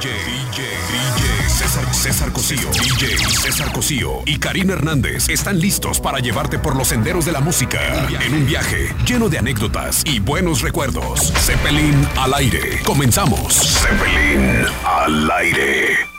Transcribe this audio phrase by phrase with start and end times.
[0.00, 6.56] DJ, DJ, César, César Cosío, DJ César Cosío y Karina Hernández están listos para llevarte
[6.56, 7.80] por los senderos de la música
[8.24, 11.32] en un viaje lleno de anécdotas y buenos recuerdos.
[11.38, 12.80] Zeppelin al aire.
[12.84, 13.54] Comenzamos.
[13.54, 16.17] Zeppelin al aire.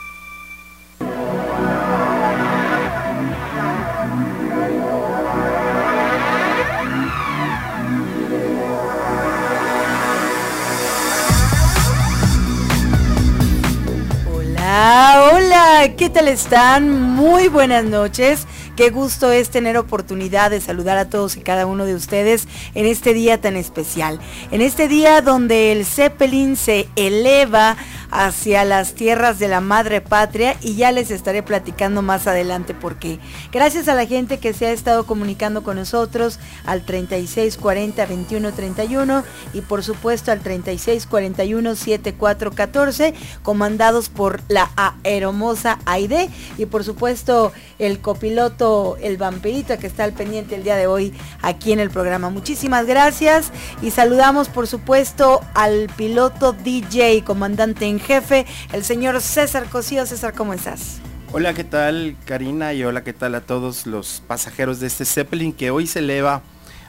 [14.80, 16.90] Hola, hola, ¿qué tal están?
[16.90, 18.46] Muy buenas noches.
[18.76, 22.86] Qué gusto es tener oportunidad de saludar a todos y cada uno de ustedes en
[22.86, 24.20] este día tan especial.
[24.50, 27.76] En este día donde el Zeppelin se eleva
[28.10, 32.96] hacia las tierras de la madre patria y ya les estaré platicando más adelante por
[32.96, 33.18] qué.
[33.52, 39.60] Gracias a la gente que se ha estado comunicando con nosotros al 3640 2131 y
[39.60, 44.70] por supuesto al 3641 7414 comandados por la
[45.04, 48.59] aeromosa Aide y por supuesto el copiloto
[49.00, 52.28] el vampirito que está al pendiente el día de hoy aquí en el programa.
[52.28, 59.66] Muchísimas gracias y saludamos por supuesto al piloto DJ comandante en jefe, el señor César
[59.70, 60.04] Cosío.
[60.04, 61.00] César, ¿cómo estás?
[61.32, 62.74] Hola, ¿qué tal Karina?
[62.74, 66.42] Y hola, ¿qué tal a todos los pasajeros de este Zeppelin que hoy se eleva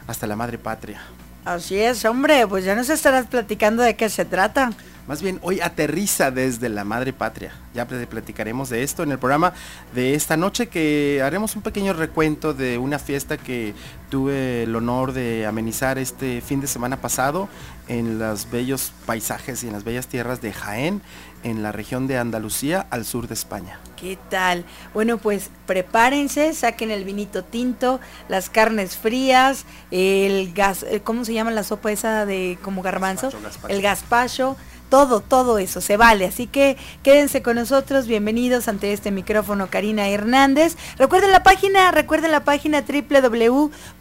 [0.07, 1.01] hasta la madre patria?
[1.43, 4.71] Así es, hombre, pues ya nos estarás platicando de qué se trata.
[5.07, 7.51] Más bien, hoy aterriza desde la madre patria.
[7.73, 9.53] Ya platicaremos de esto en el programa
[9.95, 13.73] de esta noche que haremos un pequeño recuento de una fiesta que
[14.09, 17.49] tuve el honor de amenizar este fin de semana pasado
[17.87, 21.01] en los bellos paisajes y en las bellas tierras de Jaén,
[21.43, 23.79] en la región de Andalucía, al sur de España.
[23.95, 24.65] ¿Qué tal?
[24.93, 31.33] Bueno, pues prepárense, saquen el vinito tinto, las carnes frías, el gas, eh, ¿cómo se
[31.33, 33.27] llama la sopa esa de como garbanzo?
[33.27, 33.73] Gazpacho, gazpacho.
[33.73, 34.57] El gazpacho,
[34.89, 36.25] todo, todo eso se vale.
[36.25, 40.75] Así que quédense con nosotros, bienvenidos ante este micrófono Karina Hernández.
[40.97, 42.83] Recuerden la página, recuerden la página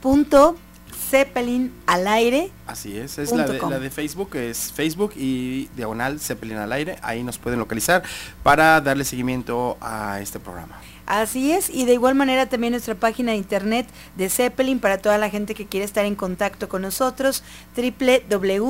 [0.02, 2.51] www.zeppelin al aire.
[2.70, 6.98] Así es, es la de, la de, Facebook, es Facebook y diagonal Zeppelin al aire,
[7.03, 8.05] ahí nos pueden localizar
[8.45, 10.81] para darle seguimiento a este programa.
[11.07, 15.19] Así es, y de igual manera también nuestra página de internet de Zeppelin para toda
[15.19, 17.42] la gente que quiere estar en contacto con nosotros,
[17.77, 18.69] www.zeppelin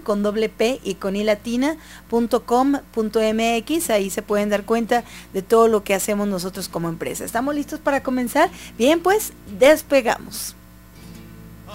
[0.00, 1.76] con doble P y con i latina
[2.10, 6.68] punto com punto mx, ahí se pueden dar cuenta de todo lo que hacemos nosotros
[6.68, 7.24] como empresa.
[7.24, 8.50] ¿Estamos listos para comenzar?
[8.76, 10.56] Bien, pues despegamos.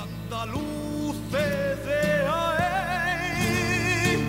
[0.03, 4.19] Andaluces de Jaén,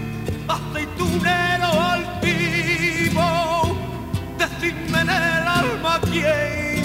[0.49, 3.29] aceitunero altivo,
[4.39, 6.83] decidme en el alma quién,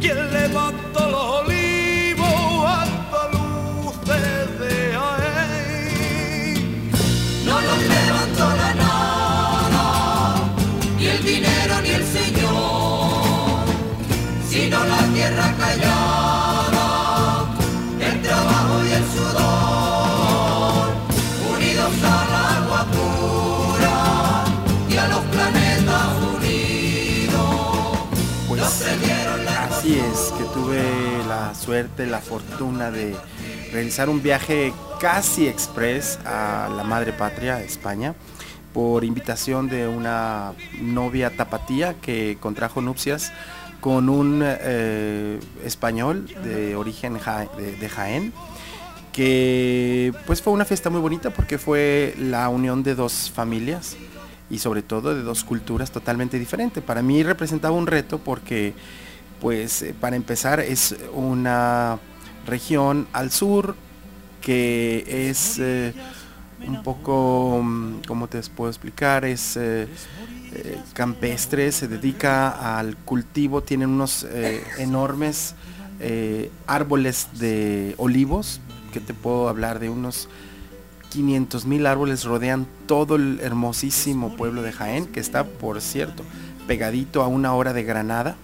[0.00, 2.38] quién levanta los olivos,
[2.84, 6.58] andaluces de Jaén.
[7.44, 9.84] No los levantó la nada,
[10.98, 13.66] ni el dinero ni el Señor,
[14.48, 16.05] sino la tierra callada,
[31.76, 33.14] suerte, la fortuna de
[33.70, 38.14] realizar un viaje casi express a la madre patria, España,
[38.72, 43.30] por invitación de una novia tapatía que contrajo nupcias
[43.82, 48.32] con un eh, español de origen ja- de, de Jaén,
[49.12, 53.96] que pues fue una fiesta muy bonita porque fue la unión de dos familias
[54.48, 56.82] y sobre todo de dos culturas totalmente diferentes.
[56.82, 58.72] Para mí representaba un reto porque
[59.40, 61.98] pues eh, para empezar es una
[62.46, 63.76] región al sur
[64.40, 65.92] que es eh,
[66.66, 69.24] un poco, mm, ¿cómo te puedo explicar?
[69.24, 69.88] Es eh,
[70.92, 74.26] campestre, se dedica al cultivo, tienen unos
[74.78, 75.54] enormes
[76.66, 78.60] árboles de olivos,
[78.92, 80.28] que te puedo hablar de unos
[81.10, 86.24] 500 mil árboles rodean todo el hermosísimo pueblo de Jaén, que está, por cierto,
[86.66, 88.36] pegadito a una hora de Granada,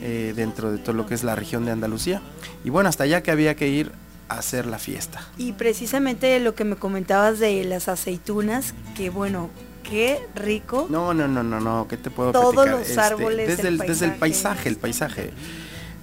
[0.00, 2.20] eh, dentro de todo lo que es la región de Andalucía.
[2.64, 3.92] Y bueno, hasta allá que había que ir
[4.28, 5.26] a hacer la fiesta.
[5.38, 9.50] Y precisamente lo que me comentabas de las aceitunas, que bueno,
[9.82, 10.86] qué rico.
[10.90, 12.78] No, no, no, no, no, ¿qué te puedo Todos platicar?
[12.80, 14.18] los árboles, desde, el el, desde el paisaje.
[14.18, 15.30] paisaje, el paisaje.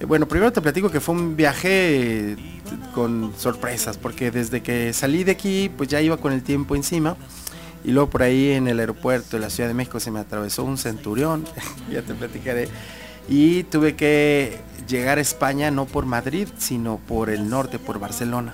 [0.00, 2.36] Eh, Bueno, primero te platico que fue un viaje eh,
[2.94, 7.16] con sorpresas, porque desde que salí de aquí, pues ya iba con el tiempo encima.
[7.84, 10.64] Y luego por ahí en el aeropuerto de la Ciudad de México se me atravesó
[10.64, 11.44] un centurión,
[11.90, 12.68] ya te platicaré.
[13.28, 14.58] Y tuve que
[14.88, 18.52] llegar a España no por Madrid, sino por el norte, por Barcelona.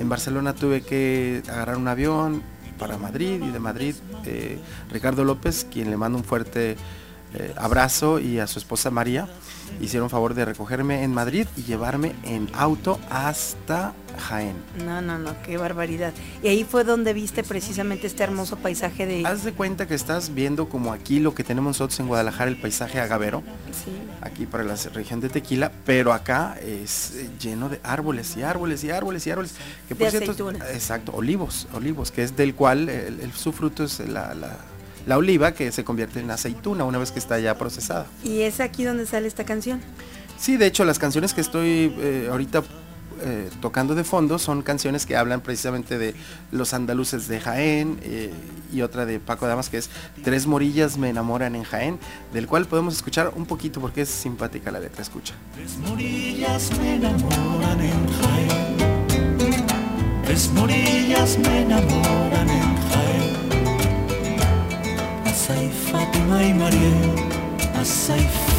[0.00, 2.42] En Barcelona tuve que agarrar un avión,
[2.78, 3.94] para Madrid y de Madrid
[4.24, 4.58] eh,
[4.90, 6.76] Ricardo López, quien le manda un fuerte
[7.34, 9.28] eh, abrazo y a su esposa María
[9.82, 14.54] hicieron favor de recogerme en Madrid y llevarme en auto hasta Jaén.
[14.84, 16.12] No, no, no, qué barbaridad.
[16.42, 19.26] Y ahí fue donde viste precisamente este hermoso paisaje de...
[19.26, 22.60] Haz de cuenta que estás viendo como aquí lo que tenemos nosotros en Guadalajara, el
[22.60, 23.42] paisaje agavero,
[23.72, 23.90] Sí.
[24.20, 28.82] aquí para la región de Tequila, pero acá es eh, lleno de árboles y árboles
[28.84, 29.54] y árboles y árboles.
[29.88, 30.68] Que De aceitunas.
[30.70, 34.56] exacto, olivos, olivos, que es del cual el- el- su fruto es la, la-
[35.06, 38.06] la oliva que se convierte en aceituna una vez que está ya procesada.
[38.24, 39.80] Y es aquí donde sale esta canción.
[40.38, 42.62] Sí, de hecho las canciones que estoy eh, ahorita
[43.22, 46.14] eh, tocando de fondo son canciones que hablan precisamente de
[46.50, 48.32] los andaluces de Jaén eh,
[48.72, 49.90] y otra de Paco Damas que es
[50.24, 51.98] Tres Morillas me enamoran en Jaén,
[52.32, 55.34] del cual podemos escuchar un poquito porque es simpática la letra, escucha.
[55.54, 58.08] Tres morillas me enamoran en.
[60.24, 62.78] Tres morillas me enamoran en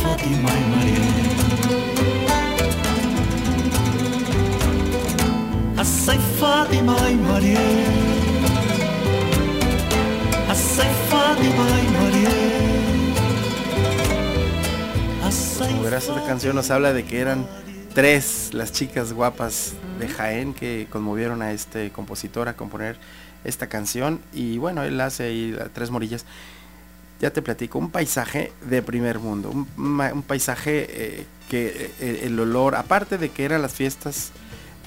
[0.01, 2.19] Fátima y.
[6.39, 7.18] Fátima y
[11.09, 11.65] Fátima
[15.59, 17.45] Como verás, esta canción nos habla de que eran
[17.94, 22.97] tres las chicas guapas de Jaén que conmovieron a este compositor a componer
[23.44, 24.21] esta canción.
[24.31, 26.25] Y bueno, él hace ahí Tres Morillas.
[27.19, 32.75] Ya te platico, un paisaje de primer mundo, un paisaje eh, que eh, el olor,
[32.75, 34.31] aparte de que eran las fiestas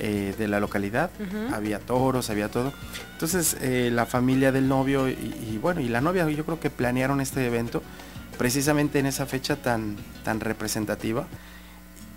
[0.04, 1.10] eh, de la localidad,
[1.54, 2.72] había toros, había todo.
[3.12, 6.70] Entonces eh, la familia del novio y, y bueno, y la novia yo creo que
[6.70, 7.82] planearon este evento
[8.36, 11.26] precisamente en esa fecha tan, tan representativa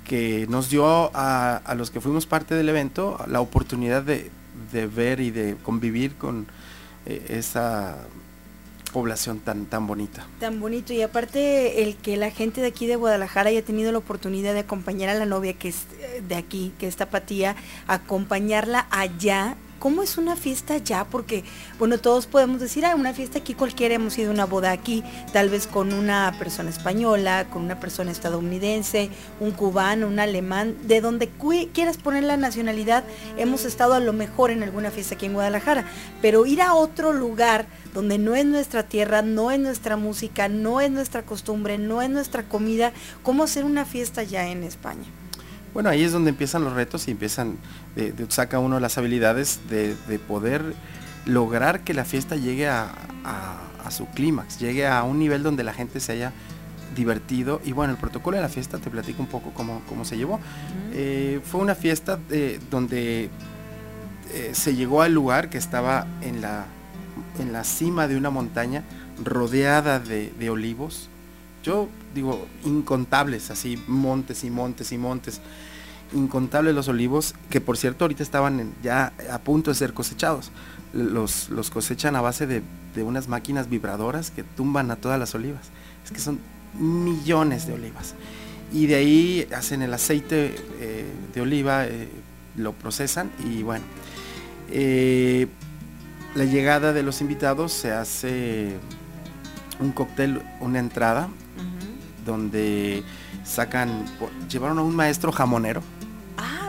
[0.04, 4.32] que nos dio a, a los que fuimos parte del evento la oportunidad de,
[4.72, 6.48] de ver y de convivir con
[7.06, 7.98] eh, esa
[8.96, 10.26] población tan, tan bonita.
[10.40, 13.98] Tan bonito y aparte el que la gente de aquí de Guadalajara haya tenido la
[13.98, 17.58] oportunidad de acompañar a la novia que es eh, de aquí, que es Tapatía,
[17.88, 19.58] acompañarla allá.
[19.86, 21.06] ¿Cómo es una fiesta allá?
[21.12, 21.44] Porque,
[21.78, 25.04] bueno, todos podemos decir, ah, una fiesta aquí cualquiera, hemos ido a una boda aquí,
[25.32, 31.02] tal vez con una persona española, con una persona estadounidense, un cubano, un alemán, de
[31.02, 31.30] donde
[31.72, 33.04] quieras poner la nacionalidad,
[33.38, 35.86] hemos estado a lo mejor en alguna fiesta aquí en Guadalajara,
[36.20, 40.82] pero ir a otro lugar donde no es nuestra tierra, no es nuestra música, no
[40.82, 42.92] es nuestra costumbre, no es nuestra comida,
[43.22, 45.06] ¿cómo hacer una fiesta ya en España?
[45.76, 47.58] Bueno, ahí es donde empiezan los retos y empiezan,
[47.96, 50.74] de- de- saca uno las habilidades de, de poder
[51.26, 52.92] lograr que la fiesta llegue a,
[53.24, 56.32] a- a su clímax, llegue a un nivel donde la gente se haya
[56.96, 57.62] divertido.
[57.66, 60.40] Y bueno, el protocolo de la fiesta, te platico un poco cómo, cómo se llevó.
[60.94, 63.30] Eh, fue una fiesta eh, donde
[64.34, 66.66] eh, se llegó al lugar que estaba en la,
[67.40, 68.84] en la cima de una montaña
[69.24, 71.10] rodeada de, de olivos.
[71.64, 75.42] Yo digo, incontables, así, montes y montes y montes.
[76.14, 80.52] Incontables los olivos, que por cierto ahorita estaban en- ya a punto de ser cosechados.
[80.94, 82.62] Los, los cosechan a base de,
[82.96, 85.64] de unas máquinas vibradoras que tumban a todas las olivas.
[86.06, 86.40] Es que son
[86.80, 88.14] millones de olivas.
[88.72, 92.10] Y de ahí hacen el aceite eh, de oliva, eh,
[92.56, 93.84] lo procesan y bueno.
[94.72, 95.48] eh,
[96.36, 98.74] la llegada de los invitados se hace
[99.80, 101.30] un cóctel, una entrada,
[102.26, 103.04] donde
[103.46, 104.04] sacan,
[104.50, 105.82] llevaron a un maestro jamonero.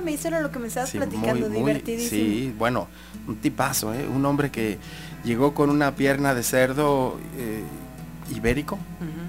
[0.06, 2.08] Me hicieron lo que me estabas Sí, platicando, muy, divertidísimo.
[2.25, 2.88] sí, bueno,
[3.26, 4.06] un tipazo, ¿eh?
[4.08, 4.78] un hombre que
[5.25, 7.62] llegó con una pierna de cerdo eh,
[8.34, 8.78] ibérico.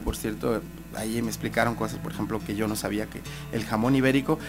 [0.06, 0.62] Por cierto,
[0.96, 4.40] ahí me explicaron cosas, por ejemplo, que yo no sabía que el jamón ibérico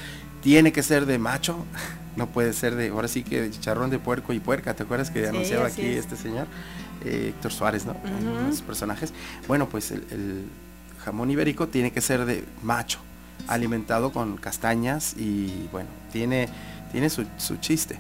[0.43, 1.65] tiene que ser de macho,
[2.17, 5.11] no puede ser de, ahora sí que de chicharrón de puerco y puerca, ¿te acuerdas
[5.11, 5.99] que Sí, anunciaba aquí es.
[6.01, 6.47] este señor?
[7.05, 7.97] Eh, Héctor Suárez, ¿no?
[8.51, 9.13] Sus personajes.
[9.47, 10.45] Bueno, pues el, el
[11.05, 12.99] jamón ibérico tiene que ser de macho,
[13.49, 16.49] alimentado con castañas y bueno, tiene,
[16.93, 17.99] tiene su, su chiste.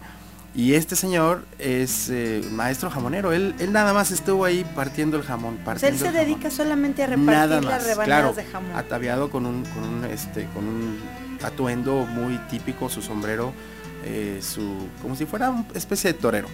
[0.54, 5.22] Y este señor es eh, maestro jamonero, él, él nada más estuvo ahí partiendo el
[5.22, 5.54] jamón.
[5.54, 8.44] O sea, él partiendo se dedica solamente a repartir Nada las más, rebanadas claro, de
[8.44, 8.76] jamón.
[8.76, 10.98] ataviado con un, con un, este, con un
[11.42, 13.52] atuendo muy típico, su sombrero,
[14.04, 16.48] eh, su, como si fuera una especie de torero,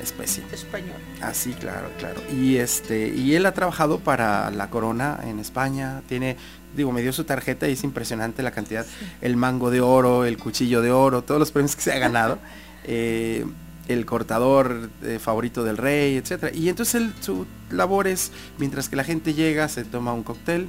[0.00, 0.44] especie.
[0.52, 0.96] Español.
[1.20, 2.20] Así, claro, claro.
[2.32, 6.36] Y este, y él ha trabajado para la corona en España, tiene,
[6.74, 8.86] digo, me dio su tarjeta y es impresionante la cantidad,
[9.20, 12.38] el mango de oro, el cuchillo de oro, todos los premios que se ha ganado.
[12.84, 13.44] eh,
[13.88, 16.54] el cortador eh, favorito del rey, etcétera.
[16.54, 20.68] Y entonces él, su labor es, mientras que la gente llega, se toma un cóctel,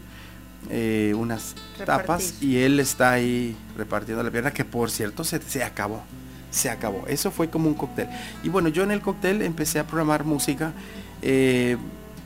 [0.70, 1.56] eh, unas
[1.86, 6.04] tapas y él está ahí repartiendo la pierna, que por cierto se, se acabó.
[6.52, 7.06] se acabó.
[7.08, 8.08] Eso fue como un cóctel.
[8.44, 10.74] Y bueno, yo en el cóctel empecé a programar música
[11.22, 11.78] eh,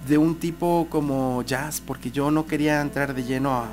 [0.07, 3.67] de un tipo como jazz, porque yo no quería entrar de lleno a...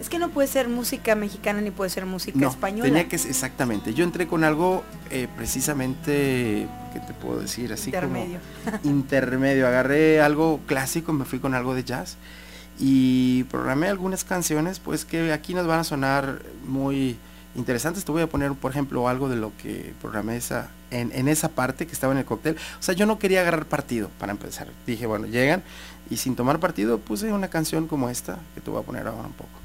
[0.00, 2.84] Es que no puede ser música mexicana ni puede ser música No, española.
[2.84, 3.94] tenía que exactamente.
[3.94, 7.72] Yo entré con algo eh, precisamente, ¿qué te puedo decir?
[7.72, 8.38] Así Intermedio.
[8.64, 9.66] como intermedio.
[9.66, 12.16] Agarré algo clásico, me fui con algo de jazz
[12.78, 17.16] y programé algunas canciones, pues que aquí nos van a sonar muy
[17.56, 18.04] interesantes.
[18.04, 20.68] Te voy a poner, por ejemplo, algo de lo que programé esa,
[21.00, 22.56] en, esa parte que estaba en el cóctel.
[22.78, 24.68] O sea, yo no quería agarrar partido para empezar.
[24.86, 25.62] Dije, bueno, llegan
[26.10, 29.26] y sin tomar partido puse una canción como esta que te voy a poner ahora
[29.26, 29.63] un poco.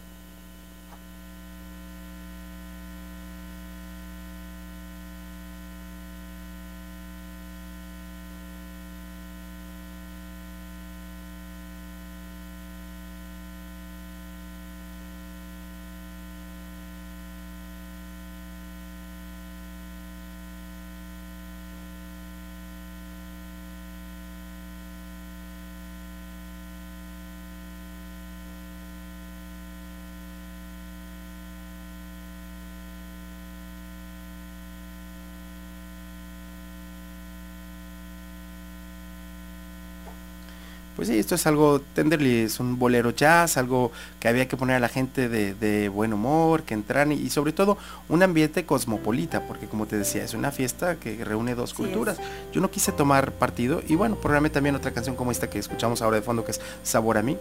[41.00, 43.90] Pues sí, esto es algo tenderly, es un bolero jazz, algo
[44.20, 47.30] que había que poner a la gente de, de buen humor, que entran y, y
[47.30, 47.78] sobre todo
[48.10, 52.18] un ambiente cosmopolita, porque como te decía, es una fiesta que reúne dos culturas.
[52.52, 56.02] Yo no quise tomar partido y bueno, programé también otra canción como esta que escuchamos
[56.02, 57.38] ahora de fondo, que es Sabor a mí.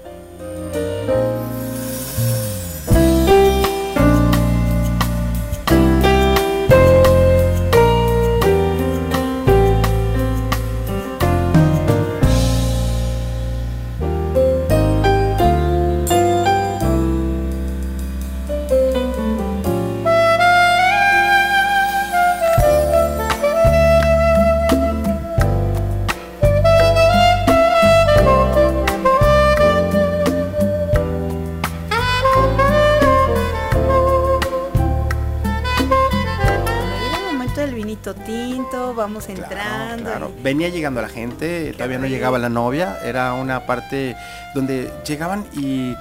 [39.26, 40.02] Claro, entrando.
[40.04, 40.32] claro.
[40.38, 44.16] y- Venía llegando la gente, todavía no llegaba la novia, era una parte
[44.54, 45.94] donde llegaban y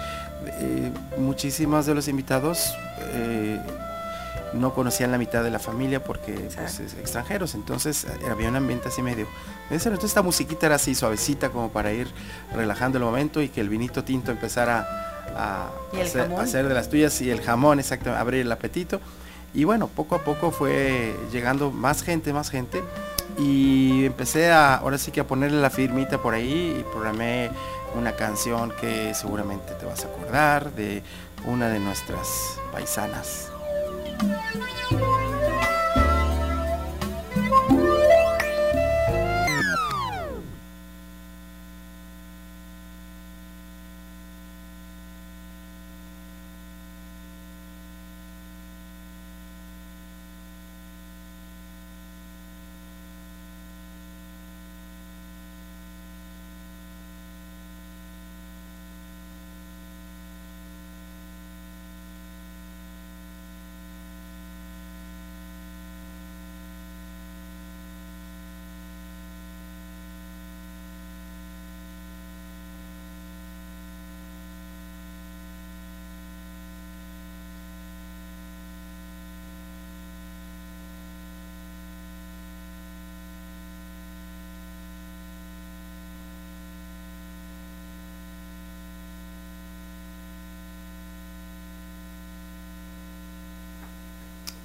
[0.45, 2.73] eh, muchísimos de los invitados
[3.13, 3.59] eh,
[4.53, 8.87] no conocían la mitad de la familia porque pues, extranjeros, entonces eh, había un ambiente
[8.87, 9.27] así medio.
[9.69, 12.07] Entonces esta musiquita era así suavecita como para ir
[12.55, 14.87] relajando el momento y que el vinito tinto empezara
[16.01, 19.01] hacer, a hacer de las tuyas y el jamón, exactamente, abrir el apetito.
[19.53, 22.83] Y bueno, poco a poco fue llegando más gente, más gente.
[23.37, 27.49] Y empecé a, ahora sí que a ponerle la firmita por ahí y programé
[27.95, 31.03] una canción que seguramente te vas a acordar de
[31.45, 33.51] una de nuestras paisanas.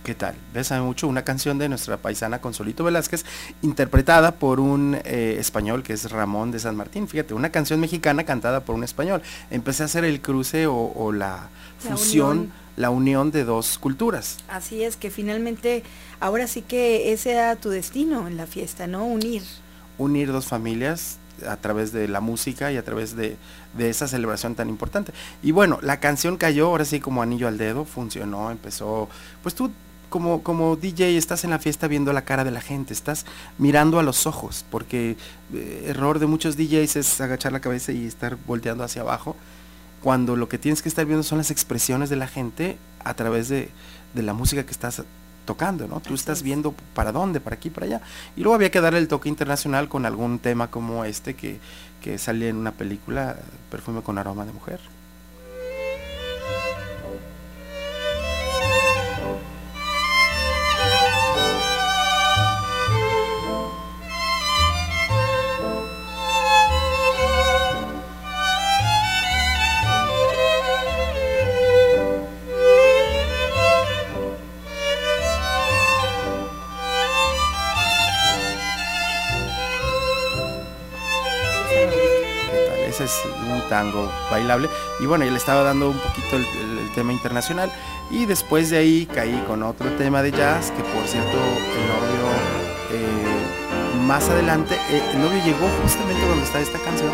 [0.05, 0.35] ¿Qué tal?
[0.53, 3.25] Bésame mucho, una canción de nuestra paisana Consolito Velázquez,
[3.63, 7.07] interpretada por un eh, español que es Ramón de San Martín.
[7.07, 9.23] Fíjate, una canción mexicana cantada por un español.
[9.53, 11.51] Empecé a hacer el cruce o, o la,
[11.85, 12.53] La fusión, unión.
[12.77, 14.39] la unión de dos culturas.
[14.49, 15.85] Así es que finalmente,
[16.19, 19.05] ahora sí que ese era tu destino en la fiesta, ¿no?
[19.07, 19.43] Unir.
[19.99, 21.19] unir dos familias
[21.49, 23.37] a través de la música y a través de,
[23.77, 25.13] de esa celebración tan importante.
[25.45, 29.09] Y bueno, la canción cayó ahora sí como anillo al dedo, funcionó, empezó,
[29.45, 29.71] pues tú
[30.13, 33.25] como, como DJ estás en la fiesta viendo la cara de la gente, estás
[33.57, 35.17] mirando a los ojos, porque
[35.55, 39.35] eh, error de muchos DJs es agachar la cabeza y estar volteando hacia abajo,
[40.03, 43.49] cuando lo que tienes que estar viendo son las expresiones de la gente a través
[43.49, 43.71] de,
[44.13, 45.03] de la música que estás
[45.47, 46.01] tocando, ¿no?
[46.01, 46.45] Tú estás es.
[46.45, 48.01] viendo para dónde, para aquí, para allá.
[48.37, 51.59] Y luego había que darle el toque internacional con algún tema como este que,
[52.03, 53.39] que salía en una película,
[53.71, 54.81] Perfume con aroma de mujer.
[83.03, 84.69] Es un tango bailable.
[85.01, 86.47] Y bueno, yo le estaba dando un poquito el,
[86.95, 87.73] tema internacional.
[88.11, 92.29] Y después de ahí caí con otro tema de jazz, que por cierto el novio
[92.91, 93.33] eh,
[94.07, 97.13] más adelante, eh, el novio llegó justamente donde está esta canción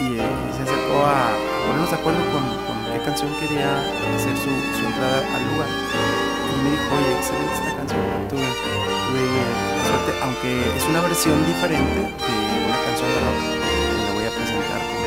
[0.00, 3.78] y eh, se acercó a ponernos de acuerdo con, con qué canción quería
[4.16, 5.68] hacer su, su entrada al lugar.
[5.68, 11.46] Y me dijo, oye, excelente esta canción, tuve, tuve eh, suerte, aunque es una versión
[11.46, 12.34] diferente de
[12.66, 15.00] una canción de rock que la voy a presentar con,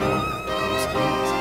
[0.00, 1.34] con, con los amigos.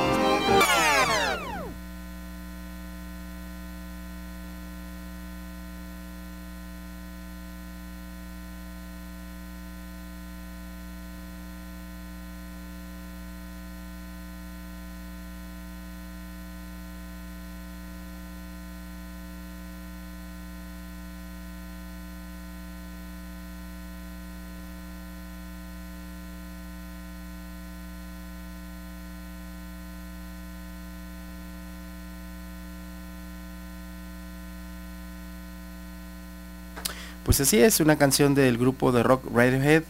[37.23, 39.83] Pues así es, una canción del grupo de rock Radiohead,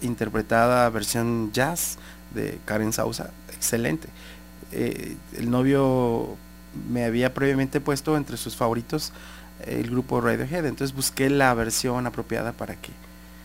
[0.00, 1.98] interpretada versión jazz
[2.34, 4.08] de Karen Sausa, excelente.
[4.72, 6.36] Eh, el novio
[6.90, 9.12] me había previamente puesto entre sus favoritos
[9.66, 12.90] eh, el grupo Radiohead, entonces busqué la versión apropiada para que...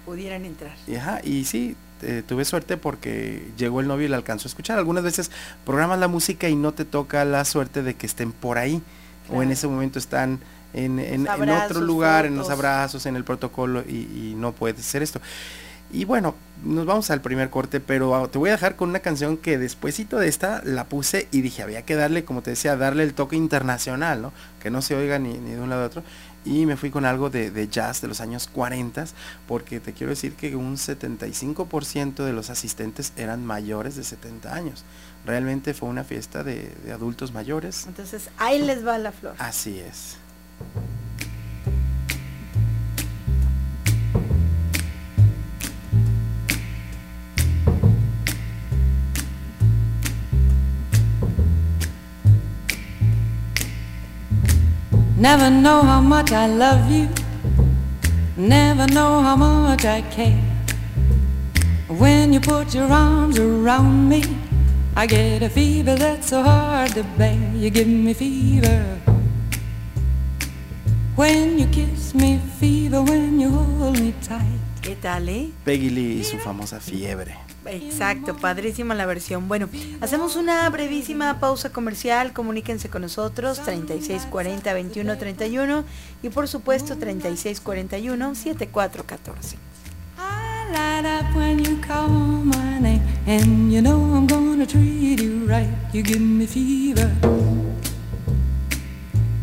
[0.06, 0.76] Pudieran entrar.
[0.88, 4.50] Y, ajá, y sí, eh, tuve suerte porque llegó el novio y la alcanzó a
[4.50, 4.78] escuchar.
[4.78, 5.32] Algunas veces
[5.66, 8.82] programas la música y no te toca la suerte de que estén por ahí,
[9.30, 10.40] o en ese momento están
[10.74, 11.28] en, en-
[11.72, 13.92] otro lugar, en los abrazos, en el protocolo y,
[14.32, 15.22] y no puedes hacer esto.
[15.92, 16.34] Y bueno,
[16.66, 19.60] nos vamos al primer corte, pero ah, te voy a dejar con una canción que
[19.60, 23.14] despuesito de esta la puse y dije, había que darle, como te decía, darle el
[23.14, 24.34] toque internacional, ¿no?
[24.60, 26.04] Que no se oiga ni, ni de un lado a otro.
[26.46, 29.06] Y me fui con algo de, de jazz de los años 40,
[29.48, 34.84] porque te quiero decir que un 75% de los asistentes eran mayores de 70 años.
[35.26, 37.86] Realmente fue una fiesta de, de adultos mayores.
[37.88, 39.36] Entonces, ahí les va la flor.
[39.38, 40.18] Así es.
[55.24, 57.08] Never know how much I love you.
[58.36, 60.44] Never know how much I care.
[61.88, 64.22] When you put your arms around me,
[64.98, 67.40] I get a fever that's so hard to bear.
[67.56, 69.03] You give me fever.
[71.16, 74.42] When you kiss me, fever when you hold me tight.
[74.82, 75.52] ¿Qué tal, eh?
[75.64, 77.36] Peggy Lee y su famosa fiebre.
[77.66, 79.48] Exacto, padrísima la versión.
[79.48, 79.70] Bueno,
[80.02, 82.34] hacemos una brevísima pausa comercial.
[82.34, 85.84] Comuníquense con nosotros 3640 2131
[86.24, 89.58] y por supuesto 3641 7414.
[90.18, 91.32] I light up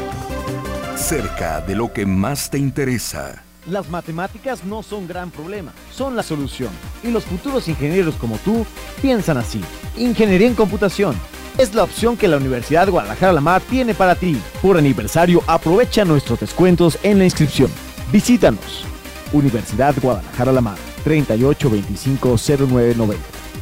[0.96, 3.44] Cerca de lo que más te interesa.
[3.68, 6.70] Las matemáticas no son gran problema, son la solución.
[7.04, 8.66] Y los futuros ingenieros como tú
[9.02, 9.62] piensan así.
[9.98, 11.16] Ingeniería en computación,
[11.58, 14.40] es la opción que la Universidad Guadalajara La Mar tiene para ti.
[14.62, 17.72] Por aniversario, aprovecha nuestros descuentos en la inscripción.
[18.12, 18.86] Visítanos.
[19.34, 23.16] Universidad Guadalajara La Mar, 3825-0990,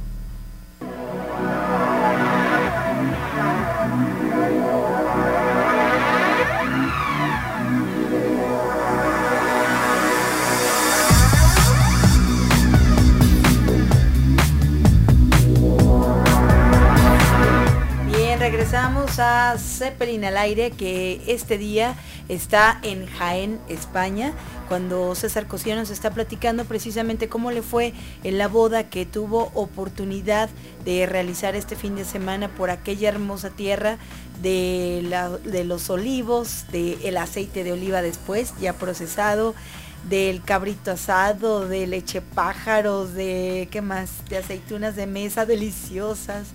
[18.70, 21.96] Regresamos a Zeppelin al aire, que este día
[22.28, 24.34] está en Jaén, España,
[24.68, 27.94] cuando César Cosío nos está platicando precisamente cómo le fue
[28.26, 30.50] en la boda que tuvo oportunidad
[30.84, 34.00] de realizar este fin de semana por aquella hermosa tierra
[34.42, 39.56] de, de los olivos, del aceite de oliva después, ya procesado,
[40.10, 44.28] del cabrito asado, de leche pájaros, de, ¿qué más?
[44.28, 46.48] De aceitunas de mesa deliciosas.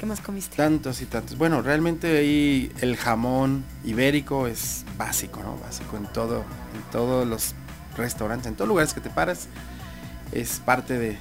[0.00, 0.56] ¿Qué más comiste?
[0.56, 1.36] Tantos y tantos.
[1.36, 5.58] Bueno, realmente ahí el jamón ibérico es básico, ¿no?
[5.58, 6.38] Básico en todo,
[6.74, 7.54] en todos los
[7.98, 9.48] restaurantes, en todos lugares que te paras,
[10.32, 11.18] es parte de,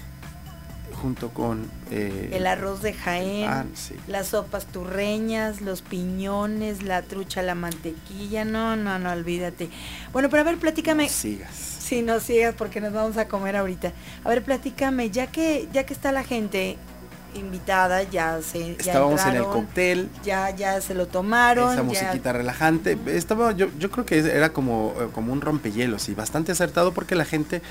[1.02, 3.96] junto con eh, El arroz de Jaén, sí.
[4.08, 9.70] las sopas turreñas, los piñones, la trucha, la mantequilla, no, no, no, olvídate.
[10.14, 11.10] Bueno, pero a ver, platícame.
[11.10, 11.52] Sigas.
[11.52, 13.92] Sí, no sigas porque nos vamos a comer ahorita.
[14.24, 16.78] A ver, platícame, ya que, ya que está la gente
[17.36, 21.68] invitada, ya se ya Estábamos en el cóctel, Ya, ya se lo tomaron.
[21.74, 22.98] esa ya- musiquita relajante.
[23.08, 27.16] Estaba, yo, yo creo que era como, eh, como un rompehielos y bastante acertado porque
[27.16, 27.62] la gente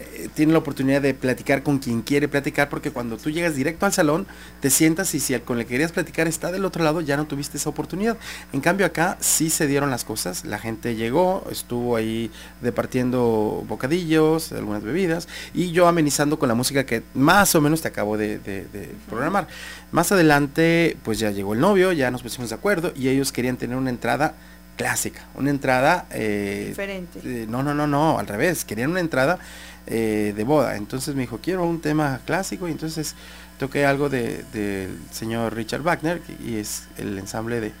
[0.00, 3.86] eh, tiene la oportunidad de platicar con quien quiere platicar porque cuando tú llegas directo
[3.86, 4.26] al salón
[4.60, 7.16] te sientas y si el con el que querías platicar está del otro lado ya
[7.16, 8.16] no tuviste esa oportunidad.
[8.52, 12.30] En cambio acá sí se dieron las cosas, la gente llegó, estuvo ahí
[12.60, 17.88] departiendo bocadillos, algunas bebidas y yo amenizando con la música que más o menos te
[17.88, 19.48] acabo de, de- de programar.
[19.90, 23.56] Más adelante pues ya llegó el novio, ya nos pusimos de acuerdo y ellos querían
[23.56, 24.34] tener una entrada
[24.76, 26.06] clásica, una entrada...
[26.12, 27.18] eh, Diferente.
[27.24, 29.40] eh, no, no, no, no, al revés, querían una entrada
[29.90, 30.76] eh, de boda.
[30.76, 33.14] Entonces me dijo, quiero un tema clásico y entonces
[33.58, 37.72] toqué algo de- del señor Richard Wagner y es el ensamble de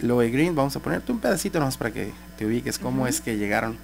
[0.00, 0.54] Loe Green.
[0.54, 3.76] Vamos a ponerte un pedacito nomás para que te ubiques cómo es que llegaron.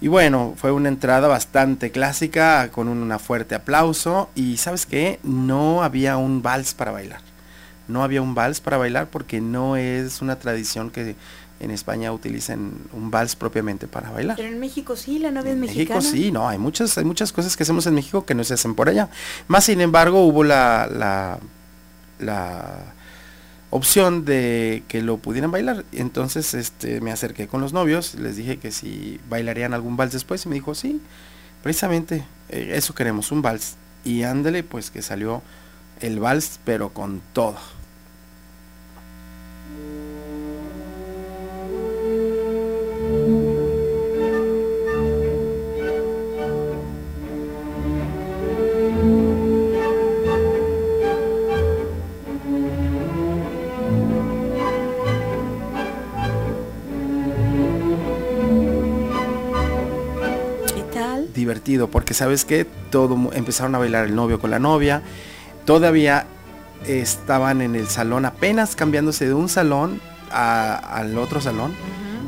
[0.00, 4.30] Y bueno, fue una entrada bastante clásica, con una fuerte aplauso.
[4.34, 7.20] Y sabes qué, no había un vals para bailar.
[7.86, 11.16] No había un vals para bailar porque no es una tradición que
[11.60, 14.36] en España utilicen un vals propiamente para bailar.
[14.36, 16.00] Pero en México sí, la novia es En mexicana.
[16.00, 18.54] México sí, no, hay muchas, hay muchas cosas que hacemos en México que no se
[18.54, 19.10] hacen por allá.
[19.48, 21.38] Más sin embargo, hubo la, la,
[22.18, 22.94] la
[23.70, 25.84] opción de que lo pudieran bailar.
[25.92, 30.44] Entonces este, me acerqué con los novios, les dije que si bailarían algún vals después
[30.44, 31.00] y me dijo, sí,
[31.62, 33.76] precisamente eh, eso queremos, un vals.
[34.04, 35.42] Y ándale, pues que salió
[36.00, 37.58] el vals, pero con todo.
[61.40, 65.02] Divertido porque sabes que todo empezaron a bailar el novio con la novia
[65.64, 66.26] todavía
[66.86, 70.00] estaban en el salón apenas cambiándose de un salón
[70.30, 71.74] a- al otro salón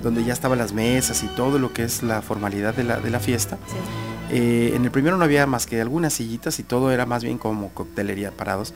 [0.03, 3.09] donde ya estaban las mesas y todo lo que es la formalidad de la, de
[3.09, 3.57] la fiesta.
[4.31, 7.39] Eh, en el primero no había más que algunas sillitas y todo era más bien
[7.39, 8.75] como coctelería parados.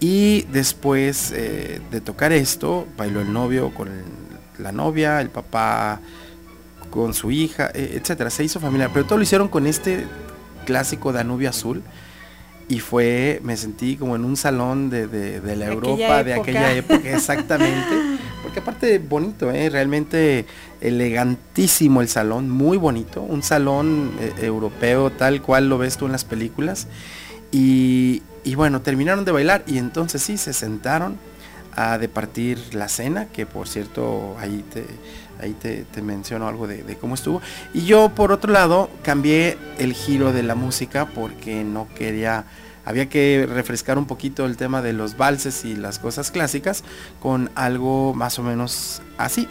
[0.00, 4.04] Y después eh, de tocar esto bailó el novio con el-
[4.62, 6.00] la novia el papá
[6.90, 8.30] con su hija, eh, etcétera.
[8.30, 10.06] Se hizo familiar, pero todo lo hicieron con este
[10.64, 11.82] clásico Danubio azul.
[12.68, 16.34] y fue, me sentí como en un salón de, de- de la Europa aquella de
[16.34, 17.94] aquella época, exactamente.
[18.42, 19.70] Porque aparte bonito, ¿eh?
[19.70, 20.46] realmente
[20.80, 26.12] elegantísimo el salón, muy bonito, un salón eh, europeo tal cual lo ves tú en
[26.12, 26.86] las películas.
[27.52, 31.16] Y, y bueno, terminaron de bailar y entonces sí, se sentaron
[31.74, 34.84] a departir la cena, que por cierto ahí te,
[35.40, 37.40] ahí te, menciono algo de, de cómo estuvo.
[37.74, 42.44] Y yo por otro lado cambié el giro de la música porque no quería,
[42.84, 46.84] había que refrescar un poquito el tema de los valses y las cosas clásicas
[47.20, 49.48] con algo más o menos así.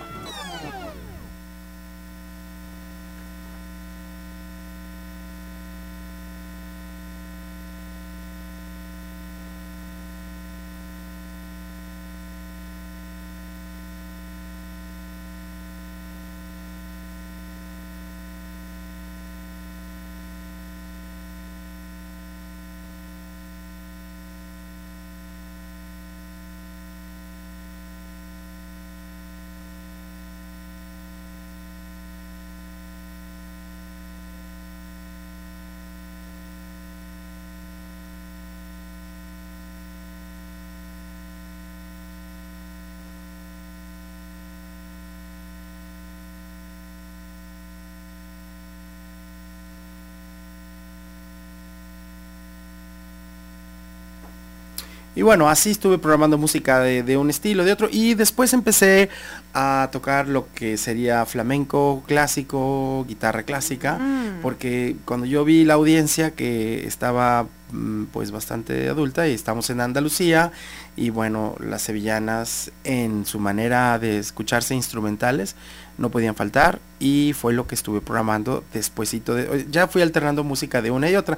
[55.15, 57.88] Y bueno, así estuve programando música de, de un estilo, de otro.
[57.89, 59.10] Y después empecé
[59.54, 63.97] a tocar lo que sería flamenco clásico, guitarra clásica.
[63.97, 64.41] Mm.
[64.41, 69.80] Porque cuando yo vi la audiencia que estaba mm, pues bastante adulta y estamos en
[69.80, 70.51] Andalucía.
[70.97, 75.56] Y bueno, las sevillanas en su manera de escucharse instrumentales
[75.97, 76.80] no podían faltar.
[76.99, 79.65] Y fue lo que estuve programando despuesito de...
[79.71, 81.38] Ya fui alternando música de una y otra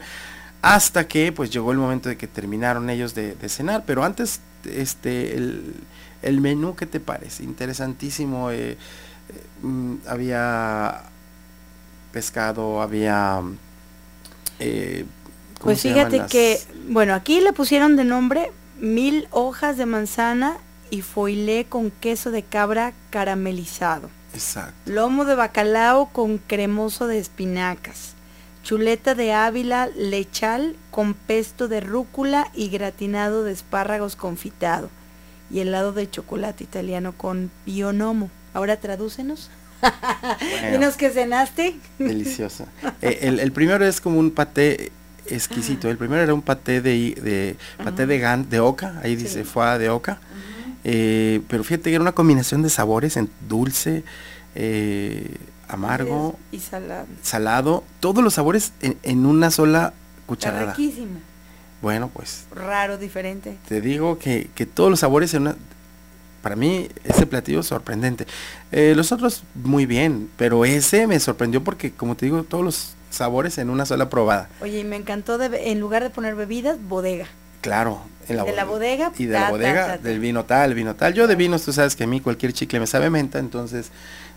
[0.75, 4.41] hasta que pues llegó el momento de que terminaron ellos de, de cenar pero antes
[4.65, 5.75] este el,
[6.21, 8.77] el menú qué te parece interesantísimo eh, eh,
[9.62, 11.03] mm, había
[12.12, 13.41] pescado había
[14.60, 15.06] eh,
[15.60, 20.58] ¿cómo Pues fíjate las- que, bueno, aquí le pusieron de nombre mil hojas de manzana
[20.89, 24.10] y foilé con queso de cabra caramelizado.
[24.34, 28.13] exacto Lomo de bacalao con cremoso de espinacas.
[28.67, 34.89] Chuleta de Ávila lechal con pesto de rúcula y gratinado de espárragos confitado.
[35.49, 38.30] Y helado de chocolate italiano con pionomo.
[38.53, 39.49] Ahora tradúcenos.
[40.73, 41.77] Dinos que cenaste.
[41.97, 42.65] Deliciosa.
[43.01, 44.91] Eh, el, el primero es como un paté
[45.27, 45.89] exquisito.
[45.89, 49.77] El primero era un paté de, de paté de gan, de oca, ahí dice foie
[49.77, 50.19] de oca.
[50.84, 54.03] Eh, pero fíjate que era una combinación de sabores en dulce,
[54.60, 55.36] eh,
[55.67, 57.06] amargo, Y salado.
[57.22, 60.74] salado, todos los sabores en, en una sola Está cucharada.
[60.74, 61.20] riquísimo.
[61.82, 63.58] Bueno, pues Raro, diferente.
[63.70, 65.56] te digo que, que todos los sabores en una...
[66.41, 68.26] Para mí ese platillo es sorprendente.
[68.72, 72.93] Eh, los otros muy bien, pero ese me sorprendió porque, como te digo, todos los
[73.12, 74.50] sabores en una sola probada.
[74.62, 77.28] Oye, y me encantó de, en lugar de poner bebidas, bodega.
[77.62, 80.04] Claro, en la De la bodega, Y de ta, la bodega, ta, ta.
[80.04, 81.13] del vino tal, vino tal.
[81.13, 83.91] Yo de vinos, tú sabes que a mí cualquier chicle me sabe menta, entonces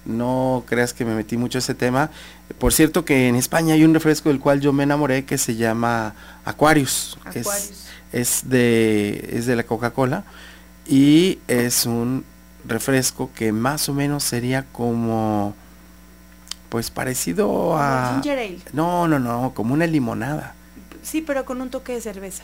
[0.04, 2.10] no creas que me metí mucho a ese tema.
[2.58, 5.56] Por cierto que en España hay un refresco del cual yo me enamoré que se
[5.56, 7.18] llama Aquarius.
[7.34, 7.86] Es- Aquarius.
[8.12, 10.24] Es, de, es de la Coca-Cola
[10.84, 12.24] y es un
[12.66, 15.54] refresco que más o menos sería como,
[16.70, 18.14] pues parecido a...
[18.14, 18.58] Ginger ale.
[18.72, 20.54] No, no, no, como una limonada.
[21.02, 22.42] Sí, pero con un toque de cerveza.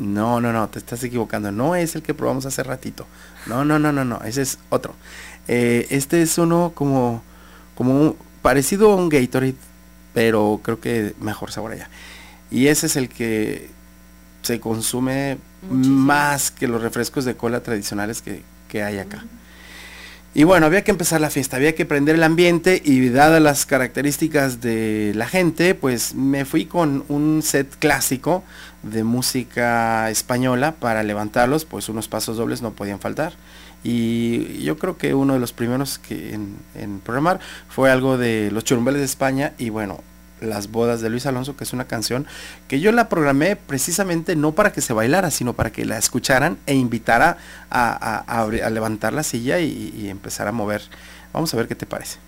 [0.00, 1.52] No, no, no, te estás equivocando.
[1.52, 3.06] No es el que probamos hace ratito.
[3.46, 4.94] No, no, no, no, no, ese es otro.
[5.48, 7.22] Eh, este es uno como,
[7.74, 9.54] como un- parecido a un Gatorade,
[10.12, 11.88] pero creo que mejor sabor allá.
[12.50, 13.68] Y ese es el que
[14.42, 15.38] se consume
[15.70, 19.24] más que los refrescos de cola tradicionales que, que hay acá.
[20.36, 23.66] Y bueno, había que empezar la fiesta, había que prender el ambiente y dadas las
[23.66, 28.42] características de la gente, pues me fui con un set clásico
[28.82, 33.34] de música española para levantarlos, pues unos pasos dobles no podían faltar.
[33.84, 38.50] Y yo creo que uno de los primeros que en, en programar fue algo de
[38.50, 40.00] Los Churumbeles de España y bueno,
[40.40, 42.26] Las Bodas de Luis Alonso, que es una canción
[42.66, 46.56] que yo la programé precisamente no para que se bailara, sino para que la escucharan
[46.66, 47.36] e invitara
[47.70, 50.82] a, a- a abri- a levantar la silla y, y empezar a mover.
[51.34, 52.18] Vamos a ver qué te parece.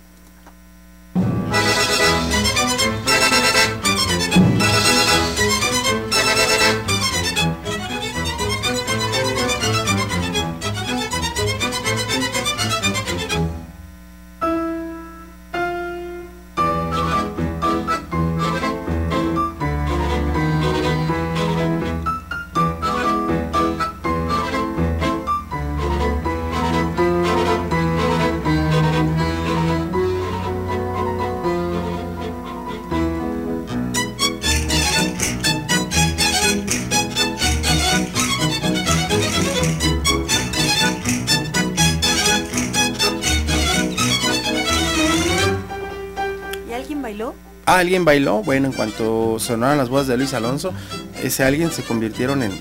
[47.79, 50.73] Alguien bailó, bueno, en cuanto sonaron las voces de Luis Alonso,
[51.21, 52.51] ese alguien se convirtieron en,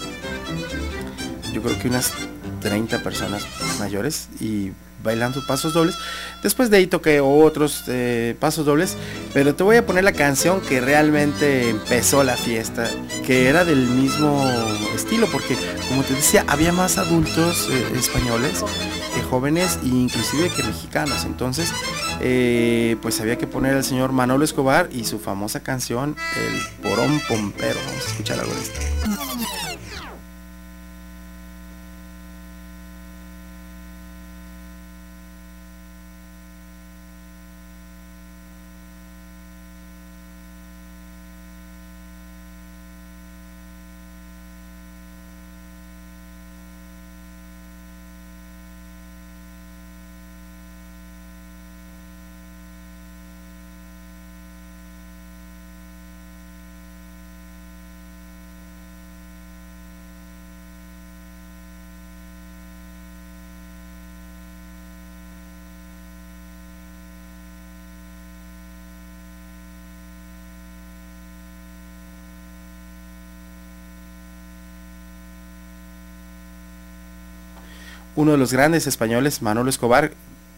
[1.53, 2.13] yo creo que unas
[2.61, 3.47] 30 personas
[3.79, 5.97] mayores y bailando pasos dobles.
[6.43, 8.97] Después de ahí toqué otros eh, pasos dobles,
[9.33, 12.91] pero te voy a poner la canción que realmente empezó la fiesta,
[13.25, 14.45] que era del mismo
[14.95, 15.57] estilo, porque
[15.89, 18.65] como te decía, había más adultos eh, españoles
[19.15, 21.25] que jóvenes e inclusive que mexicanos.
[21.25, 21.73] Entonces,
[22.21, 27.21] eh, pues había que poner al señor Manolo Escobar y su famosa canción, El Porón
[27.29, 27.79] Pompero.
[27.87, 29.26] Vamos a escuchar algo de esto.
[78.17, 80.13] Uno de los grandes españoles, Manolo Escobar,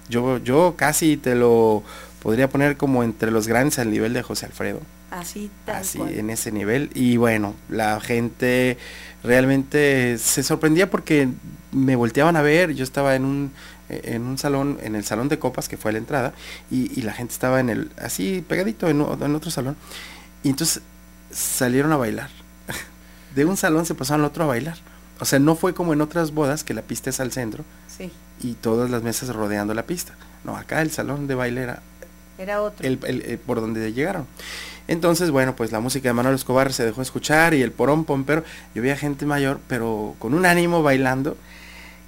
[0.08, 1.82] yo, yo casi te lo
[2.22, 4.80] podría poner como entre los grandes al nivel de José Alfredo.
[5.10, 6.12] Así, tal Así, cual.
[6.14, 6.90] en ese nivel.
[6.94, 8.78] Y bueno, la gente
[9.24, 11.28] realmente se sorprendía porque
[11.72, 13.52] me volteaban a ver, yo estaba en un,
[13.88, 16.32] en un salón, en el salón de copas, que fue a la entrada,
[16.70, 19.76] y, y la gente estaba en el, así pegadito en, en otro salón,
[20.42, 20.82] y entonces
[21.30, 22.30] salieron a bailar.
[23.34, 24.76] De un salón se pasaron al otro a bailar.
[25.20, 28.10] O sea, no fue como en otras bodas que la pista es al centro Sí,
[28.40, 30.14] y todas las mesas rodeando la pista.
[30.44, 31.82] No, acá el salón de baile era
[32.38, 32.86] era otro.
[32.86, 34.26] el, el- eh, por donde llegaron.
[34.86, 38.44] Entonces, bueno, pues la música de Manuel Escobar se dejó escuchar y el porón pompero.
[38.74, 41.36] Yo veía gente mayor, pero con un ánimo bailando.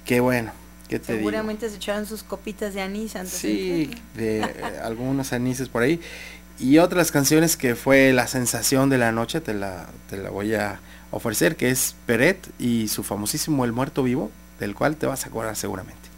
[0.05, 0.51] Que bueno,
[0.87, 1.19] ¿qué te digo?
[1.29, 5.99] Seguramente se echaron sus copitas de anís antes Sí, de eh, algunos anises por ahí.
[6.59, 10.53] Y otras canciones que fue la sensación de la noche, te la, te la voy
[10.55, 10.79] a
[11.11, 15.29] ofrecer, que es Peret y su famosísimo El Muerto Vivo, del cual te vas a
[15.29, 16.09] acordar seguramente.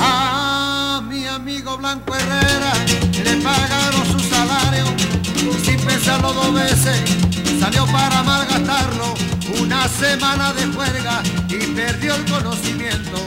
[0.00, 2.72] A mi amigo Blanco Herrera
[3.24, 4.84] le pagaron su salario
[5.64, 7.22] sin pensarlo dos veces
[7.62, 8.51] salió para malgastarlo.
[9.98, 13.18] Semana de juerga y perdió el conocimiento.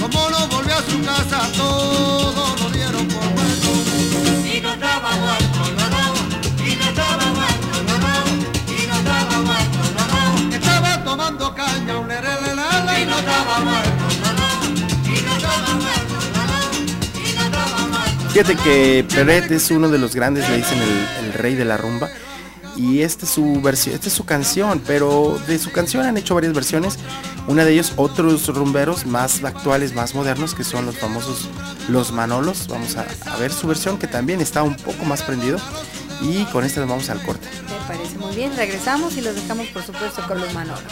[0.00, 3.68] Como no volvió a su casa, todo lo dieron por muerto.
[4.44, 6.66] Y no estaba muerto, no, no.
[6.66, 8.14] Y no estaba muerto, no, no.
[8.72, 10.54] Y no estaba muerto, no, no.
[10.54, 14.48] Estaba tomando caña, un lerelelele, y no estaba muerto, no, no.
[15.08, 16.58] Y no estaba muerto, no, no.
[17.18, 18.30] Y no estaba muerto.
[18.30, 21.76] Fíjate que Peret es uno de los grandes, le dicen el, el rey de la
[21.76, 22.08] rumba.
[22.80, 26.34] Y esta es su versión, esta es su canción, pero de su canción han hecho
[26.34, 26.98] varias versiones.
[27.46, 31.50] Una de ellos, otros rumberos más actuales, más modernos, que son los famosos
[31.90, 32.68] Los Manolos.
[32.68, 35.58] Vamos a, a ver su versión, que también está un poco más prendido.
[36.22, 37.46] Y con esta nos vamos al corte.
[37.68, 38.56] Me parece muy bien.
[38.56, 40.82] Regresamos y los dejamos, por supuesto, con los manolos.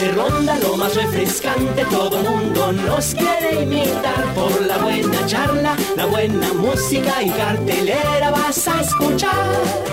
[0.00, 6.06] De ronda, lo más refrescante, todo mundo nos quiere imitar por la buena charla, la
[6.06, 9.30] buena música y cartelera vas a escuchar.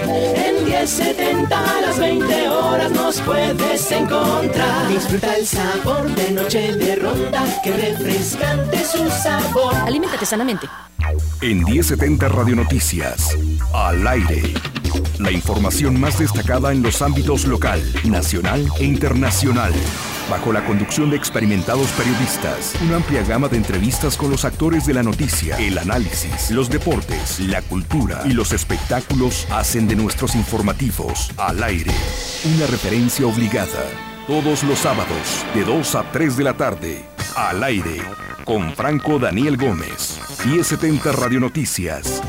[0.06, 4.88] En 1070 a las 20 horas nos puedes encontrar.
[4.88, 9.76] Disfruta el sabor de noche de ronda, que refrescante su sabor.
[9.86, 10.68] Aliméntate sanamente.
[11.42, 13.38] En 1070 Radio Noticias,
[13.74, 14.54] al aire.
[15.20, 19.74] La información más destacada en los ámbitos local, nacional e internacional.
[20.30, 24.94] Bajo la conducción de experimentados periodistas, una amplia gama de entrevistas con los actores de
[24.94, 31.32] la noticia, el análisis, los deportes, la cultura y los espectáculos hacen de nuestros informativos
[31.38, 31.94] al aire
[32.46, 33.84] una referencia obligada.
[34.28, 37.06] Todos los sábados, de 2 a 3 de la tarde,
[37.36, 38.02] al aire,
[38.46, 42.22] con Franco Daniel Gómez, 1070 Radio Noticias.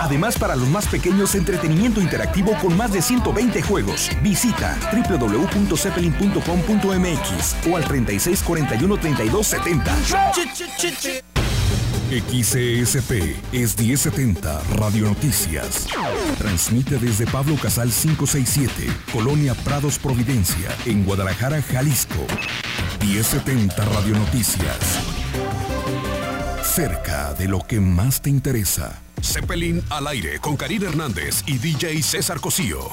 [0.00, 4.10] Además, para los más pequeños, entretenimiento interactivo con más de 120 juegos.
[4.22, 11.39] Visita www.zeppelin.com.mx o al 3641 3270.
[12.10, 15.86] XCSP es 1070 Radio Noticias.
[16.38, 22.26] Transmite desde Pablo Casal 567, Colonia Prados Providencia, en Guadalajara, Jalisco.
[23.00, 24.98] 1070 Radio Noticias.
[26.64, 29.00] Cerca de lo que más te interesa.
[29.22, 32.90] Zeppelin al aire con Karina Hernández y DJ César Cosío.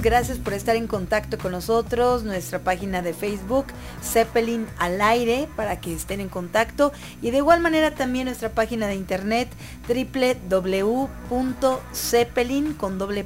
[0.00, 2.24] Gracias por estar en contacto con nosotros.
[2.24, 3.66] Nuestra página de Facebook,
[4.02, 6.90] Zeppelin al aire, para que estén en contacto.
[7.20, 9.50] Y de igual manera también nuestra página de internet,
[9.86, 13.24] www.zeppelin con doble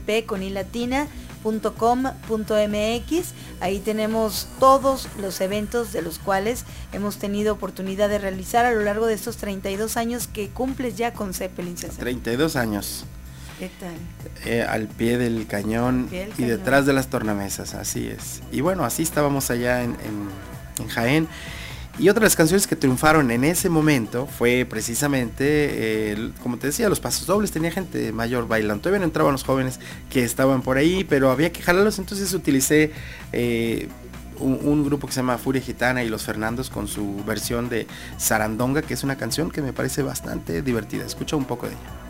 [3.60, 8.80] ahí tenemos todos los eventos de los cuales hemos tenido oportunidad de realizar a lo
[8.80, 12.00] largo de estos 32 años que cumples ya con Zeppelin César.
[12.00, 13.04] 32 años.
[13.58, 13.94] ¿Qué tal?
[14.44, 16.48] Eh, al pie del cañón Pie del y cañón.
[16.50, 18.42] detrás de las tornamesas, así es.
[18.52, 20.28] Y bueno, así estábamos allá en, en-
[20.84, 21.28] en Jaén.
[21.98, 25.44] Y otra de las canciones que triunfaron en ese momento fue precisamente,
[26.12, 27.50] eh, como te decía, los pasos dobles.
[27.50, 28.82] Tenía gente mayor bailando.
[28.82, 29.80] Todavía no entraban los jóvenes
[30.10, 31.98] que estaban por ahí, pero había que jalarlos.
[31.98, 32.92] Entonces utilicé
[33.32, 33.88] eh,
[34.38, 37.86] un, un grupo que se llama Furia Gitana y los Fernandos con su versión de
[38.18, 41.06] Sarandonga, que es una canción que me parece bastante divertida.
[41.06, 42.05] Escucha un poco de ella.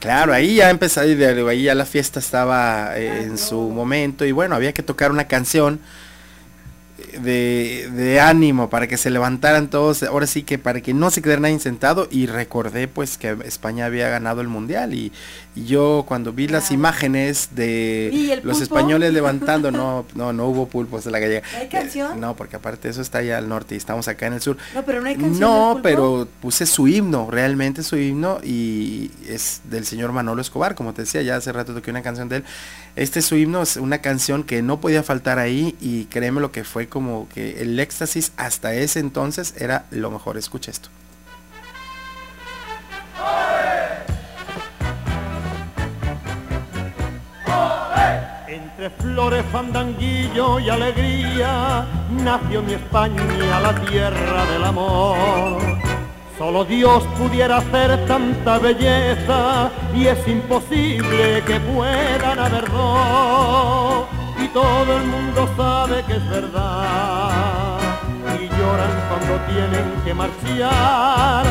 [0.00, 4.54] Claro, ahí ya empezó, ahí ya la fiesta estaba eh, en su momento y bueno,
[4.54, 5.80] había que tocar una canción
[7.18, 11.22] de, de ánimo para que se levantaran todos, ahora sí que para que no se
[11.22, 15.12] quedara nadie sentado y recordé pues que España había ganado el mundial y,
[15.54, 20.46] y yo cuando vi las imágenes de ¿Y el los españoles levantando, no, no, no
[20.46, 21.42] hubo pulpos de la gallega.
[21.58, 22.20] ¿Hay canción?
[22.20, 24.56] No, porque aparte eso está allá al norte y estamos acá en el sur.
[24.74, 25.40] No, pero no hay canción.
[25.40, 30.92] No, pero puse su himno, realmente su himno y es del señor Manolo Escobar, como
[30.94, 32.44] te decía, ya hace rato toqué una canción de él.
[32.98, 36.64] Este su himno es una canción que no podía faltar ahí y créeme lo que
[36.64, 40.36] fue como que el éxtasis hasta ese entonces era lo mejor.
[40.36, 40.88] Escucha esto.
[48.48, 55.87] Entre flores, fandanguillo y alegría nació mi España, la tierra del amor.
[56.38, 64.06] Solo Dios pudiera hacer tanta belleza y es imposible que puedan haber dos.
[64.40, 67.80] Y todo el mundo sabe que es verdad
[68.40, 71.44] y lloran cuando tienen que marchar.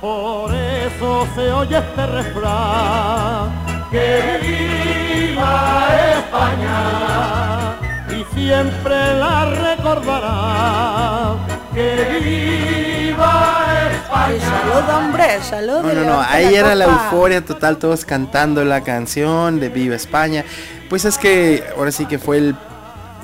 [0.00, 3.48] Por eso se oye este refrán.
[3.92, 5.86] Que viva
[6.18, 7.76] España
[8.10, 11.61] y siempre la recordará.
[11.74, 14.40] Que viva España.
[14.40, 15.82] Salud, hombre, salud.
[15.82, 20.44] No, no, no, ahí era la euforia total, todos cantando la canción de Viva España.
[20.90, 22.56] Pues es que ahora sí que fue el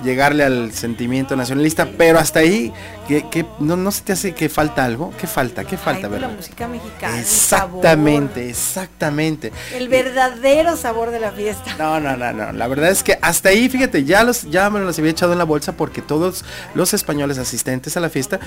[0.05, 2.72] llegarle al sentimiento nacionalista, pero hasta ahí,
[3.07, 5.64] que, que no, no se te hace que falta algo, ¿qué falta?
[5.64, 6.36] ¿Qué Ay, falta, pues la verdad?
[6.36, 7.14] música mexicana.
[7.14, 9.53] el Exactamente, exactamente.
[9.74, 11.74] El verdadero sabor de la fiesta.
[11.78, 12.53] No, no, no, no.
[12.53, 15.38] La verdad es que hasta ahí, fíjate, ya los, ya me los había echado en
[15.38, 16.44] la bolsa porque todos
[16.74, 18.40] los españoles asistentes a la fiesta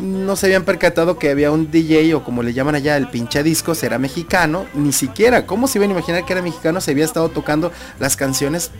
[0.00, 3.42] no se habían percatado que había un DJ o como le llaman allá el pinche
[3.42, 6.80] discos era mexicano, ni siquiera, ¿cómo se iban a imaginar que era mexicano?
[6.80, 8.70] Se había estado tocando las canciones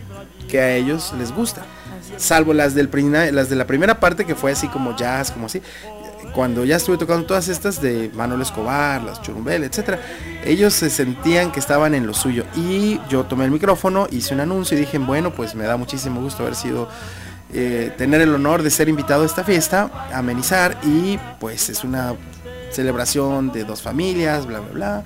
[0.49, 1.65] que a ellos les gustan.
[2.19, 2.91] Salvo las del
[3.33, 5.63] las de la primera parte que fue así como jazz, como así.
[6.35, 9.99] Cuando ya estuve tocando todas estas de Manuel Escobar, las Churumbel, etcétera,
[10.45, 12.45] ellos se sentían que estaban en lo suyo.
[12.55, 16.21] Y yo tomé el micrófono, hice un anuncio y dije, bueno, pues me da muchísimo
[16.21, 16.89] gusto haber sido
[17.53, 22.15] eh, tener el honor de ser invitado a esta fiesta, amenizar y pues es una
[22.71, 25.05] celebración de dos familias, bla, bla, bla,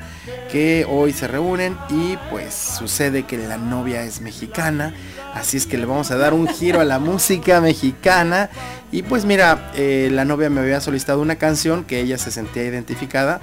[0.51, 4.93] que hoy se reúnen y pues sucede que la novia es mexicana,
[5.35, 8.51] así es que le vamos a dar un giro a la música mexicana
[8.91, 12.65] y pues mira, eh, la novia me había solicitado una canción que ella se sentía
[12.65, 13.41] identificada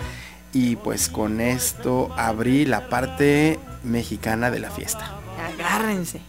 [0.53, 5.15] y pues con esto abrí la parte mexicana de la fiesta.
[5.53, 6.21] Agárrense.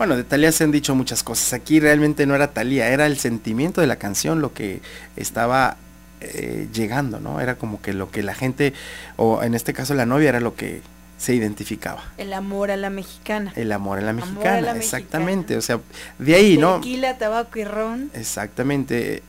[0.00, 1.52] Bueno, de Talía se han dicho muchas cosas.
[1.52, 4.80] Aquí realmente no era Talía, era el sentimiento de la canción lo que
[5.14, 5.76] estaba
[6.22, 7.38] eh, llegando, ¿no?
[7.38, 8.72] Era como que lo que la gente,
[9.18, 10.80] o en este caso la novia, era lo que
[11.18, 12.02] se identificaba.
[12.16, 13.52] El amor a la mexicana.
[13.56, 15.58] El amor a la a mexicana, la exactamente.
[15.58, 15.78] O sea,
[16.18, 16.76] de ahí, ¿no?
[16.76, 18.10] Tequila, tabaco y ron.
[18.14, 19.22] Exactamente.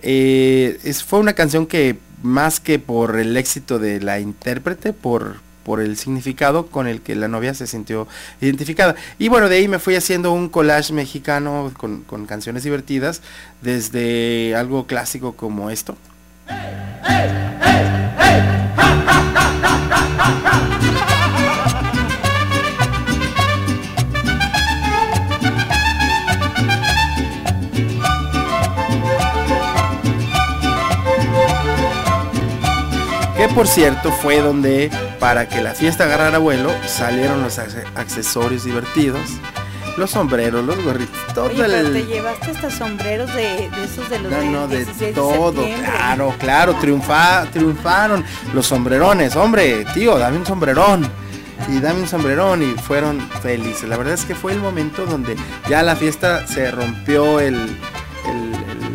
[0.00, 5.36] Eh, es, fue una canción que más que por el éxito de la intérprete, por,
[5.68, 8.08] por el significado con el que la novia se sintió
[8.40, 8.94] identificada.
[9.18, 13.20] Y bueno, de ahí me fui haciendo un collage mexicano con, canciones divertidas,
[13.60, 15.94] desde algo clásico como esto.
[33.36, 38.64] Que por cierto fue donde, para que la fiesta agarrara vuelo, salieron los acce- accesorios
[38.64, 39.20] divertidos,
[39.96, 41.92] los sombreros, los gorritos, todo Oye, pero el...
[41.92, 46.34] te llevaste hasta sombreros de, de esos de los No, no, de 16 todo, claro,
[46.38, 51.08] claro, triunfa, triunfaron los sombrerones, hombre, tío, dame un sombrerón.
[51.68, 53.88] Y dame un sombrerón y fueron felices.
[53.88, 55.34] La verdad es que fue el momento donde
[55.68, 57.76] ya la fiesta se rompió el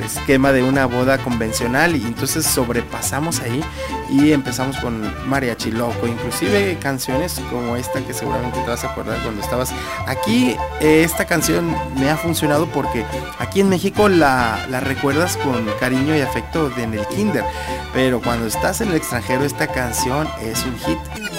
[0.06, 3.64] esquema de una boda convencional y entonces sobrepasamos ahí
[4.10, 9.22] y empezamos con mariachi loco, inclusive canciones como esta que seguramente te vas a acordar
[9.24, 9.72] cuando estabas
[10.08, 10.56] aquí.
[10.82, 13.06] eh, esta canción me ha funcionado porque
[13.40, 17.44] aquí en México la, la recuerdas con cariño y afecto de en el kinder,
[17.94, 21.33] pero cuando estás en el extranjero esta canción es un hit.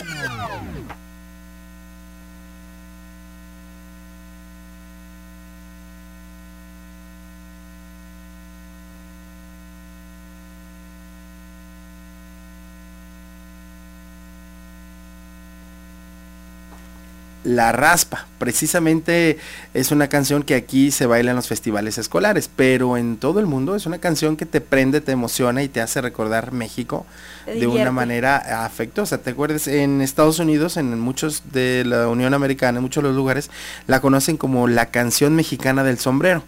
[17.55, 18.27] La Raspa.
[18.39, 19.39] Precisamente
[19.73, 23.47] es una canción que aquí se baila en los festivales escolares, pero en todo el
[23.47, 27.07] mundo es una canción que te prende, te emociona y te hace recordar México
[27.47, 29.19] de una manera afectuosa.
[29.19, 29.69] ¿Te acuerdas?
[29.69, 33.51] En Estados Unidos, en muchos de la Unión Americana, en muchos de los lugares,
[33.87, 36.43] la conocen como la canción mexicana del sombrero,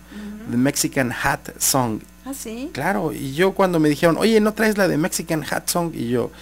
[0.51, 2.01] The Mexican Hat Song.
[2.25, 2.71] Ah, sí.
[2.73, 5.93] Claro, y yo cuando me dijeron, oye, ¿no traes la de Mexican Hat Song?
[5.95, 6.33] Y yo,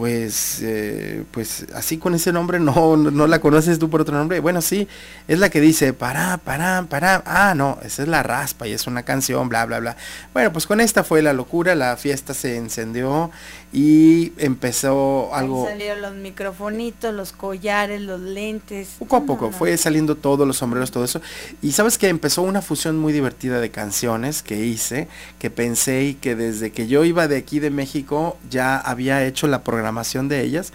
[0.00, 4.16] pues, eh, pues así con ese nombre no, no, no la conoces tú por otro
[4.16, 4.40] nombre.
[4.40, 4.88] Bueno, sí,
[5.28, 7.22] es la que dice, para, para, para.
[7.26, 9.96] Ah, no, esa es la raspa y es una canción, bla, bla, bla.
[10.32, 13.30] Bueno, pues con esta fue la locura, la fiesta se encendió
[13.74, 15.66] y empezó algo...
[15.66, 18.88] Ahí salieron los microfonitos, los collares, los lentes.
[19.00, 21.20] Poco a poco fue saliendo todos los sombreros, todo eso.
[21.60, 26.14] Y sabes que empezó una fusión muy divertida de canciones que hice, que pensé y
[26.14, 29.89] que desde que yo iba de aquí de México ya había hecho la programación
[30.28, 30.72] de ellas.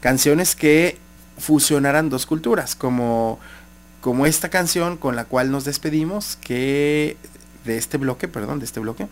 [0.00, 0.98] Canciones que
[1.38, 3.38] fusionaran dos culturas, como,
[4.00, 7.16] como esta canción con la cual nos despedimos, que
[7.64, 9.06] de este bloque, perdón, de este bloque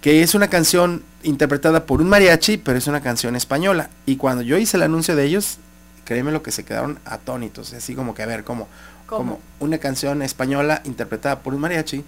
[0.00, 3.90] que es una canción interpretada por un mariachi, pero es una canción española.
[4.04, 5.58] Y cuando yo hice el anuncio de ellos,
[6.04, 8.68] créeme lo que se quedaron atónitos, así como que a ver, como,
[9.06, 9.18] ¿Cómo?
[9.18, 12.04] como una canción española interpretada por un mariachi,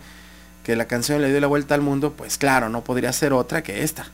[0.62, 3.62] que la canción le dio la vuelta al mundo, pues claro, no podría ser otra
[3.62, 4.07] que esta.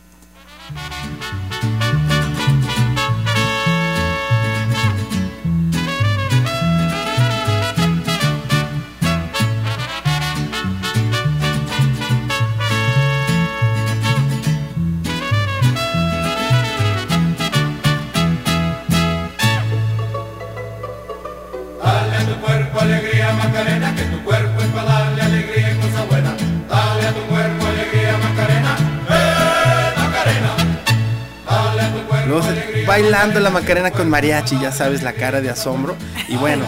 [32.86, 35.96] Bailando la Macarena con mariachi, ya sabes, la cara de asombro.
[36.28, 36.64] Y bueno,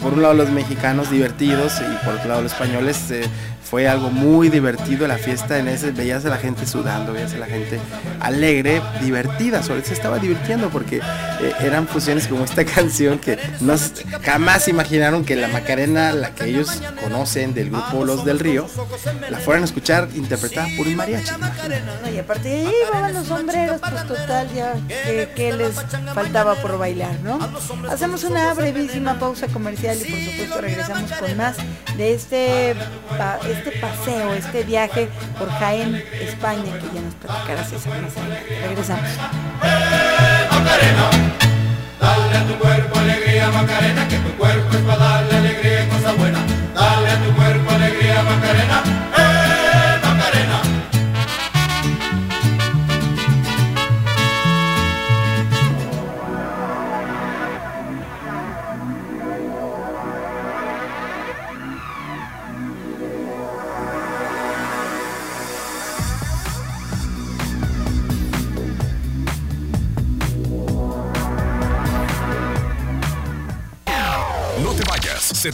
[0.00, 3.22] por un lado los mexicanos divertidos y por otro lado los españoles eh,
[3.74, 7.38] fue algo muy divertido la fiesta en ese, veías a la gente sudando, veías a
[7.38, 7.80] la gente
[8.20, 13.36] alegre, divertida, sobre todo se estaba divirtiendo porque eh, eran fusiones como esta canción que
[13.60, 13.90] no, s-
[14.22, 16.70] jamás imaginaron que la Macarena, la que ellos
[17.02, 18.68] conocen del grupo Los del Río,
[19.28, 21.32] la fueran a escuchar interpretada por un mariachi.
[22.04, 25.74] No, y aparte ahí van los sombreros, pues total, ya que, que les
[26.14, 27.40] faltaba por bailar, ¿no?
[27.90, 31.56] Hacemos una brevísima pausa comercial y por supuesto regresamos con más
[31.96, 32.76] de este,
[33.18, 35.08] pa- este paseo, este viaje
[35.38, 38.60] por Jaén, España, que ya nos platicará César más adelante.
[38.60, 39.10] Regresamos.
[42.00, 46.12] Dale a tu cuerpo alegría Macarena, que tu cuerpo es para darle alegría y cosa
[46.12, 46.38] buena.
[46.74, 48.82] Dale a tu cuerpo alegría Macarena,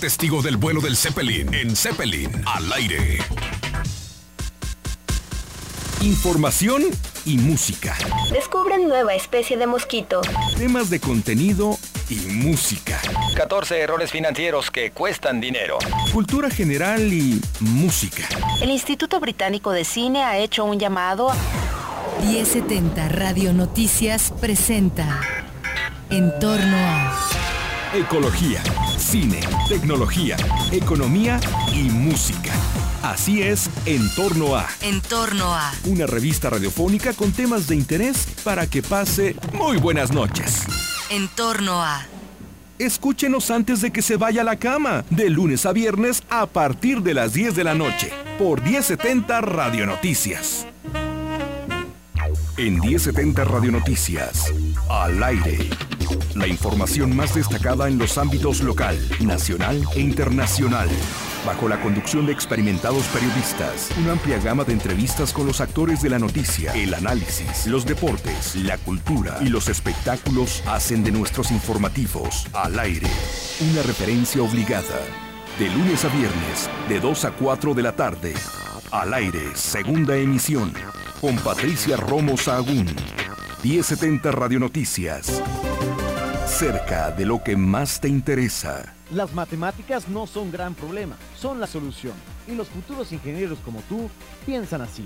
[0.01, 3.18] testigo del vuelo del Zeppelin en Zeppelin al aire.
[6.01, 6.84] Información
[7.26, 7.94] y música.
[8.32, 10.22] Descubren nueva especie de mosquito.
[10.57, 11.78] Temas de contenido
[12.09, 12.98] y música.
[13.36, 15.76] 14 errores financieros que cuestan dinero.
[16.12, 18.26] Cultura general y música.
[18.62, 21.36] El Instituto Británico de Cine ha hecho un llamado a...
[22.24, 25.20] 1070 Radio Noticias presenta
[26.11, 27.30] En torno a
[27.94, 28.62] Ecología,
[29.01, 30.36] cine, tecnología,
[30.70, 31.40] economía
[31.72, 32.53] y música.
[33.03, 38.26] Así es, en torno a En torno a una revista radiofónica con temas de interés
[38.44, 40.64] para que pase muy buenas noches.
[41.11, 42.07] En torno a
[42.78, 47.03] Escúchenos antes de que se vaya a la cama, de lunes a viernes a partir
[47.03, 50.66] de las 10 de la noche, por 1070 Radio Noticias.
[52.61, 54.52] En 1070 Radio Noticias,
[54.90, 55.70] al aire.
[56.34, 60.90] La información más destacada en los ámbitos local, nacional e internacional.
[61.46, 66.11] Bajo la conducción de experimentados periodistas, una amplia gama de entrevistas con los actores de
[66.11, 72.46] la noticia, el análisis, los deportes, la cultura y los espectáculos hacen de nuestros informativos
[72.52, 73.08] al aire
[73.72, 75.00] una referencia obligada.
[75.58, 78.34] De lunes a viernes, de 2 a 4 de la tarde.
[78.90, 80.74] Al aire, segunda emisión.
[81.20, 82.86] Con Patricia Romo Sahagún.
[83.62, 85.42] 1070 Radio Noticias.
[86.46, 88.94] Cerca de lo que más te interesa.
[89.10, 92.14] Las matemáticas no son gran problema, son la solución.
[92.48, 94.08] Y los futuros ingenieros como tú
[94.46, 95.04] piensan así.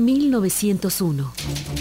[0.00, 1.32] 1901.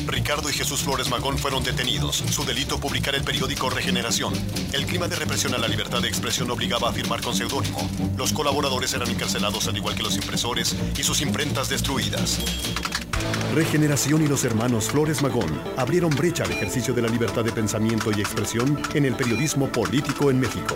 [0.07, 2.17] Ricardo y Jesús Flores Magón fueron detenidos.
[2.17, 4.33] Su delito publicar el periódico Regeneración.
[4.73, 7.89] El clima de represión a la libertad de expresión obligaba a firmar con seudónimo.
[8.17, 12.39] Los colaboradores eran encarcelados al igual que los impresores y sus imprentas destruidas.
[13.53, 18.11] Regeneración y los hermanos Flores Magón abrieron brecha al ejercicio de la libertad de pensamiento
[18.11, 20.75] y expresión en el periodismo político en México.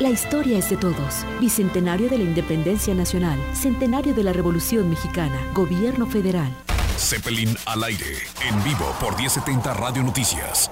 [0.00, 1.24] La historia es de todos.
[1.40, 3.38] Bicentenario de la Independencia Nacional.
[3.54, 5.40] Centenario de la Revolución Mexicana.
[5.54, 6.54] Gobierno Federal.
[6.98, 8.18] Zeppelin al aire,
[8.48, 10.70] en vivo por 1070 Radio Noticias.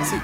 [0.00, 0.16] Así.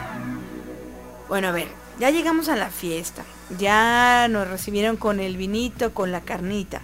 [1.28, 1.68] Bueno, a ver,
[1.98, 3.24] ya llegamos a la fiesta.
[3.58, 6.82] Ya nos recibieron con el vinito, con la carnita.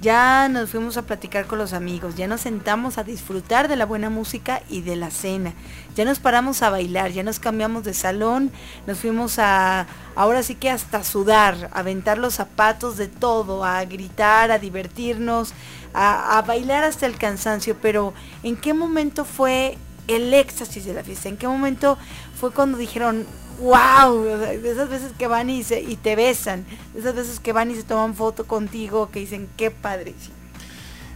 [0.00, 3.84] Ya nos fuimos a platicar con los amigos, ya nos sentamos a disfrutar de la
[3.84, 5.54] buena música y de la cena.
[5.96, 8.52] Ya nos paramos a bailar, ya nos cambiamos de salón,
[8.86, 13.84] nos fuimos a, ahora sí que hasta sudar, a aventar los zapatos de todo, a
[13.86, 15.52] gritar, a divertirnos,
[15.92, 17.76] a, a bailar hasta el cansancio.
[17.82, 21.28] Pero ¿en qué momento fue el éxtasis de la fiesta?
[21.28, 21.98] ¿En qué momento
[22.38, 23.26] fue cuando dijeron,
[23.60, 24.26] wow,
[24.64, 26.64] esas veces que van y, se, y te besan,
[26.96, 30.38] esas veces que van y se toman foto contigo, que dicen, qué padrísimo.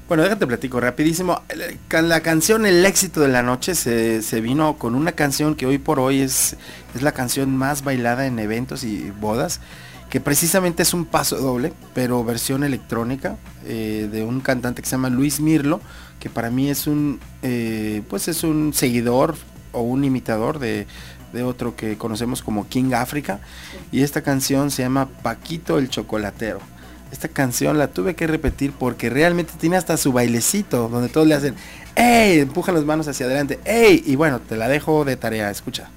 [0.08, 1.40] Bueno, déjate platico rapidísimo.
[1.90, 5.78] La canción El éxito de la noche se, se, vino con una canción que hoy
[5.78, 6.56] por hoy es,
[6.94, 9.60] es la canción más bailada en eventos y bodas,
[10.10, 14.96] que precisamente es un paso doble, pero versión electrónica, eh, de un cantante que se
[14.96, 15.80] llama Luis Mirlo,
[16.20, 19.34] que para mí es un, eh, pues es un seguidor
[19.72, 20.86] o un imitador de,
[21.32, 23.40] de otro que conocemos como King Africa.
[23.90, 26.60] Y esta canción se llama Paquito el Chocolatero.
[27.10, 31.34] Esta canción la tuve que repetir porque realmente tiene hasta su bailecito, donde todos le
[31.34, 31.54] hacen,
[31.94, 32.40] ¡Ey!
[32.40, 34.02] Empujan las manos hacia adelante, ¡Ey!
[34.06, 35.90] Y bueno, te la dejo de tarea, escucha.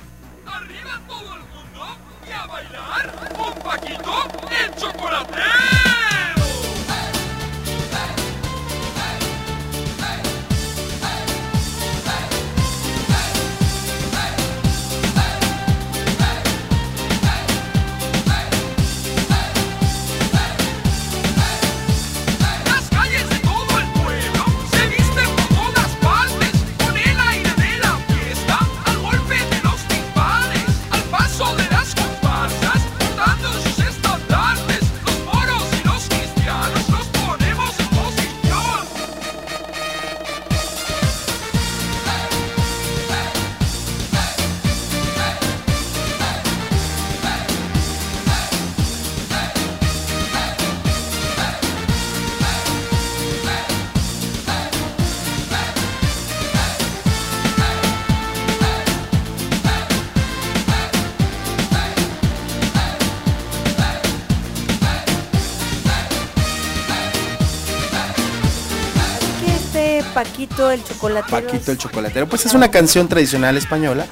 [70.15, 71.45] Paquito el chocolatero.
[71.45, 72.27] Paquito el chocolatero.
[72.27, 74.07] Pues es una canción tradicional española,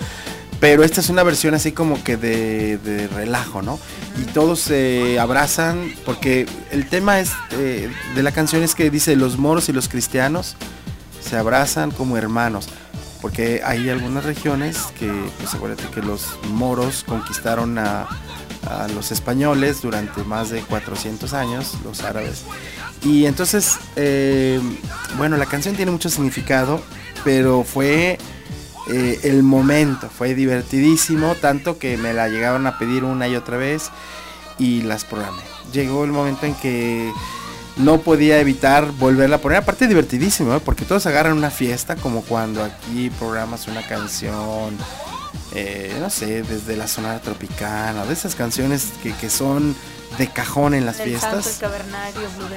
[0.59, 3.79] pero esta es una versión así como que de, de relajo, ¿no?
[4.21, 9.15] Y todos se abrazan porque el tema es eh, de la canción es que dice
[9.15, 10.57] los moros y los cristianos
[11.21, 12.67] se abrazan como hermanos.
[13.21, 18.09] Porque hay algunas regiones que, pues acuérdate que los moros conquistaron a,
[18.67, 22.43] a los españoles durante más de 400 años, los árabes.
[23.03, 24.59] Y entonces, eh,
[25.17, 26.81] bueno, la canción tiene mucho significado,
[27.23, 28.17] pero fue
[28.87, 33.57] eh, el momento, fue divertidísimo, tanto que me la llegaron a pedir una y otra
[33.57, 33.91] vez
[34.57, 35.41] y las programé.
[35.71, 37.11] Llegó el momento en que
[37.77, 40.61] no podía evitar volverla a poner, aparte divertidísimo, ¿eh?
[40.63, 44.77] porque todos agarran una fiesta, como cuando aquí programas una canción,
[45.53, 49.75] eh, no sé, desde la zona tropicana, de esas canciones que, que son
[50.17, 51.45] de cajón en las Del fiestas.
[51.45, 51.75] Santo.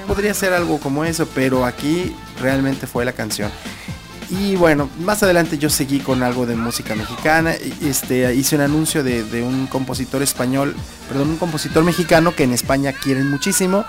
[0.06, 3.50] Podría ser algo como eso, pero aquí realmente fue la canción.
[4.28, 7.54] Y bueno, más adelante yo seguí con algo de música mexicana.
[7.82, 10.74] Este, hice un anuncio de, de un compositor español,
[11.08, 13.84] perdón, un compositor mexicano que en España quieren muchísimo.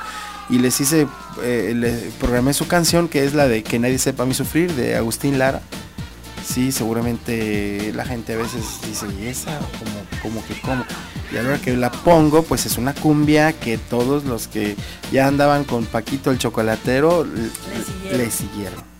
[0.49, 1.07] Y les hice,
[1.43, 4.95] eh, le programé su canción que es la de Que nadie sepa mi sufrir de
[4.95, 5.61] Agustín Lara.
[6.47, 9.59] Sí, seguramente la gente a veces dice, ¿y esa?
[9.59, 10.85] Como, como que cómo.
[11.31, 14.75] Y a la hora que la pongo, pues es una cumbia que todos los que
[15.11, 18.17] ya andaban con Paquito el chocolatero siguieron.
[18.17, 18.96] le siguieron.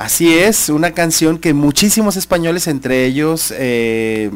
[0.00, 4.30] Así es, una canción que muchísimos españoles, entre ellos eh,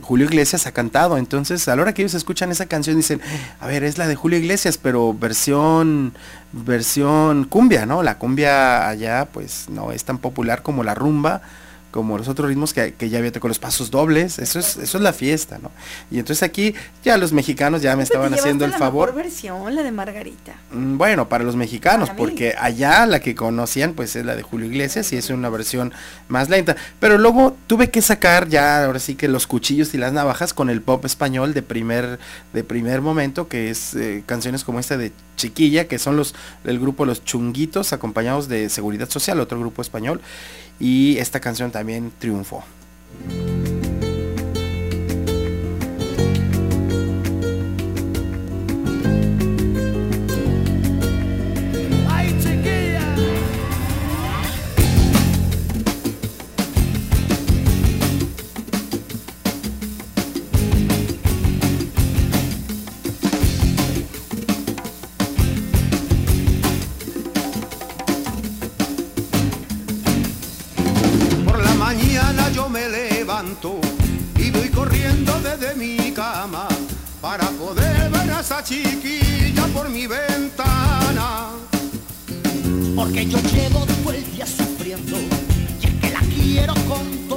[0.00, 1.18] Julio Iglesias, ha cantado.
[1.18, 3.20] Entonces, a la hora que ellos escuchan esa canción, dicen,
[3.58, 6.14] a ver, es la de Julio Iglesias, pero versión,
[6.52, 8.04] versión cumbia, ¿no?
[8.04, 11.42] La cumbia allá, pues, no es tan popular como la rumba,
[11.90, 14.38] como los otros ritmos que, que ya había con los pasos dobles.
[14.38, 15.70] Eso es, eso es la fiesta, ¿no?
[16.10, 16.74] Y entonces aquí
[17.04, 19.08] ya los mexicanos ya me estaban haciendo el la favor.
[19.08, 20.54] mejor versión, la de Margarita.
[20.72, 24.42] Mm, Bueno, para los mexicanos, Para porque allá la que conocían pues es la de
[24.42, 25.92] Julio Iglesias y es una versión
[26.28, 26.76] más lenta.
[27.00, 30.70] Pero luego tuve que sacar ya ahora sí que los cuchillos y las navajas con
[30.70, 32.18] el pop español de primer,
[32.52, 36.34] de primer momento, que es eh, canciones como esta de Chiquilla, que son los
[36.64, 40.20] del grupo Los Chunguitos, acompañados de Seguridad Social, otro grupo español.
[40.80, 42.64] Y esta canción también triunfó.
[83.08, 87.27] Porque yo llevo todo el día sufriendo y es que la quiero con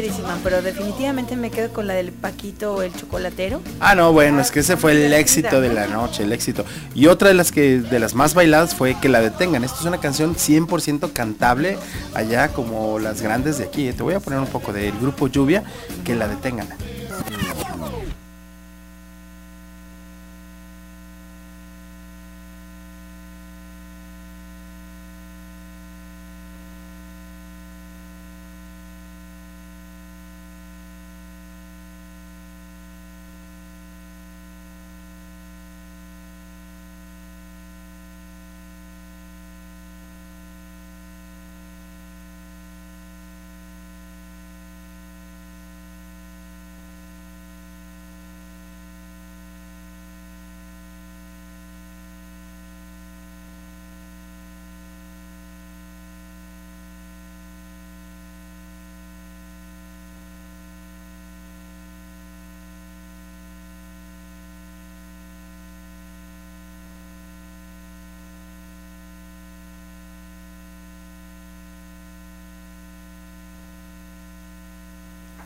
[0.00, 3.60] padrísima, pero definitivamente me quedo con la del Paquito o el chocolatero.
[3.80, 6.64] Ah, no, bueno, es que ese fue el éxito de la noche, el éxito.
[6.94, 9.62] Y otra de las que de las más bailadas fue que la detengan.
[9.62, 11.76] Esto es una canción 100% cantable
[12.14, 13.92] allá como las grandes de aquí.
[13.92, 15.64] Te voy a poner un poco del grupo Lluvia,
[16.02, 16.68] que la detengan.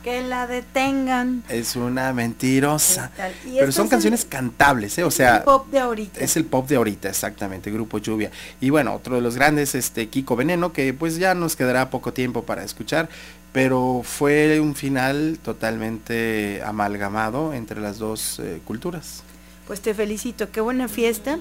[0.05, 1.43] Que la detengan.
[1.47, 3.09] Es una mentirosa.
[3.45, 5.03] Y Pero son es canciones el- cantables, ¿eh?
[5.03, 6.19] O el sea, pop de ahorita.
[6.19, 8.31] es el pop de ahorita, exactamente, Grupo Lluvia.
[8.59, 12.11] Y bueno, otro de los grandes, este Kiko Veneno, que pues ya nos quedará poco
[12.11, 13.07] tiempo para escuchar,
[13.53, 19.23] pero fue un final totalmente amalgamado entre las dos eh, culturas.
[19.67, 21.39] Pues te felicito, qué buena fiesta.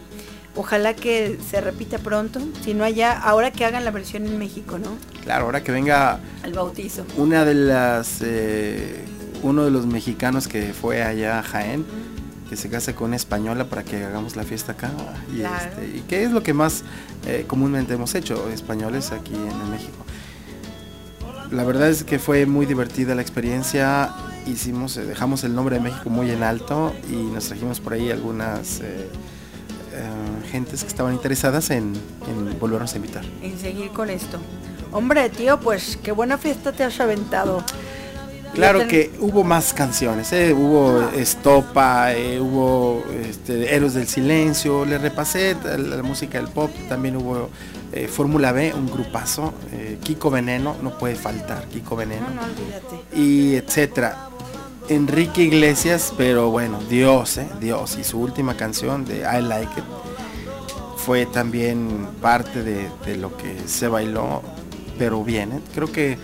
[0.56, 2.40] Ojalá que se repita pronto.
[2.62, 4.90] Si no allá, ahora que hagan la versión en México, ¿no?
[5.24, 7.04] Claro, ahora que venga Al bautizo.
[7.16, 9.04] una de las, eh,
[9.42, 11.84] uno de los mexicanos que fue allá a Jaén,
[12.48, 14.90] que se case con una española para que hagamos la fiesta acá.
[15.34, 15.70] Y, Claro.
[15.80, 16.84] este, y que es lo que más
[17.26, 20.04] eh, comúnmente hemos hecho, españoles aquí en, en México.
[21.50, 24.10] La verdad es que fue muy divertida la experiencia.
[24.46, 28.10] Hicimos, eh, dejamos el nombre de México muy en alto y nos trajimos por ahí
[28.10, 29.08] algunas eh,
[29.92, 31.94] eh, gentes que estaban interesadas en,
[32.28, 33.24] en volvernos a invitar.
[33.42, 34.38] En seguir con esto.
[34.92, 37.64] Hombre, tío, pues qué buena fiesta te has aventado.
[38.54, 40.52] Claro que hubo más canciones, ¿eh?
[40.52, 46.70] hubo Estopa, eh, hubo este, Héroes del Silencio, le repasé la, la música del pop,
[46.88, 47.50] también hubo
[47.92, 49.54] eh, Fórmula B, un grupazo,
[50.04, 54.28] Kiko Veneno, no puede faltar, Kiko Veneno, No, no, y etcétera.
[54.88, 57.48] Enrique Iglesias, pero bueno, Dios, ¿eh?
[57.60, 59.84] Dios, y su última canción de I Like It
[60.96, 64.42] fue también parte de, de lo que se bailó,
[64.98, 65.60] pero bien, ¿eh?
[65.74, 66.18] creo que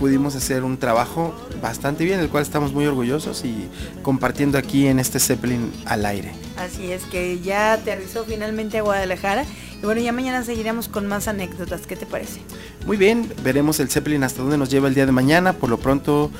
[0.00, 3.68] pudimos hacer un trabajo bastante bien, del cual estamos muy orgullosos y
[4.02, 6.32] compartiendo aquí en este Zeppelin al aire.
[6.56, 9.44] Así es que ya aterrizó finalmente a Guadalajara.
[9.82, 11.82] Y bueno, ya mañana seguiremos con más anécdotas.
[11.86, 12.40] ¿Qué te parece?
[12.86, 15.52] Muy bien, veremos el Zeppelin hasta dónde nos lleva el día de mañana.
[15.52, 16.30] Por lo pronto,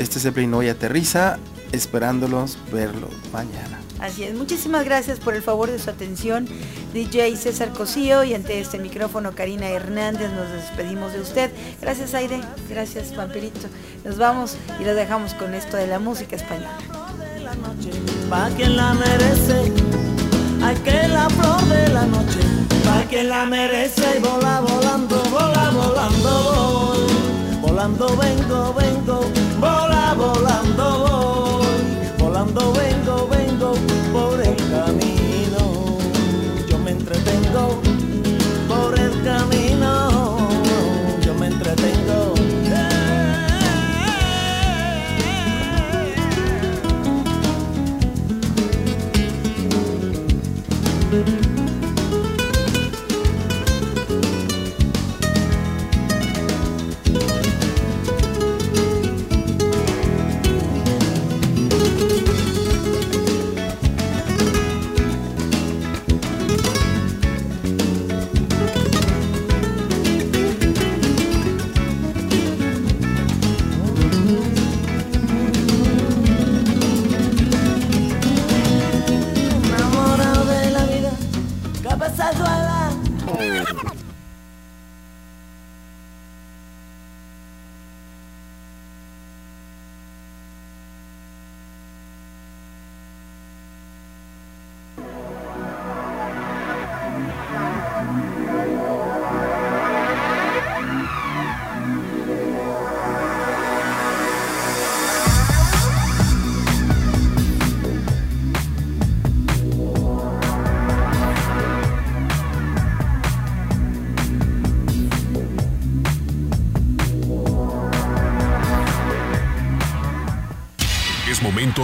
[0.00, 1.38] este Zeppelin hoy aterriza,
[1.72, 3.78] esperándolos verlo mañana.
[4.00, 4.34] Así es.
[4.34, 6.48] Muchísimas gracias por el favor de su atención,
[6.94, 8.24] DJ César Cosío.
[8.24, 11.50] Y ante este micrófono, Karina Hernández, nos despedimos de usted.
[11.82, 12.40] Gracias, Aide.
[12.70, 13.68] Gracias, Vampirito.
[14.04, 16.78] Nos vamos y los dejamos con esto de la música española.
[18.30, 19.70] pa' quien la merece.
[20.62, 22.40] Hay que la flor de la noche,
[22.84, 24.16] pa' quien la merece.
[24.16, 27.09] Y vola volando, vola volando voy.
[27.70, 29.20] Volando vengo, vengo,
[29.60, 31.19] vola volando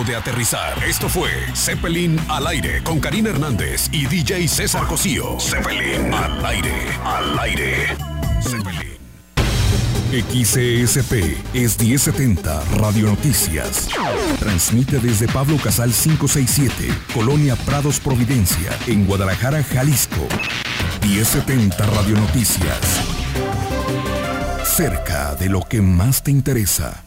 [0.05, 0.85] De aterrizar.
[0.85, 5.41] Esto fue Zeppelin al aire con Karina Hernández y DJ César Cosío.
[5.41, 7.97] Zeppelin al aire, al aire.
[8.43, 8.97] Zeppelin.
[10.13, 13.89] XCSP es 1070 Radio Noticias.
[14.39, 20.29] Transmite desde Pablo Casal 567, Colonia Prados Providencia, en Guadalajara, Jalisco.
[21.03, 22.79] 1070 Radio Noticias.
[24.63, 27.03] Cerca de lo que más te interesa.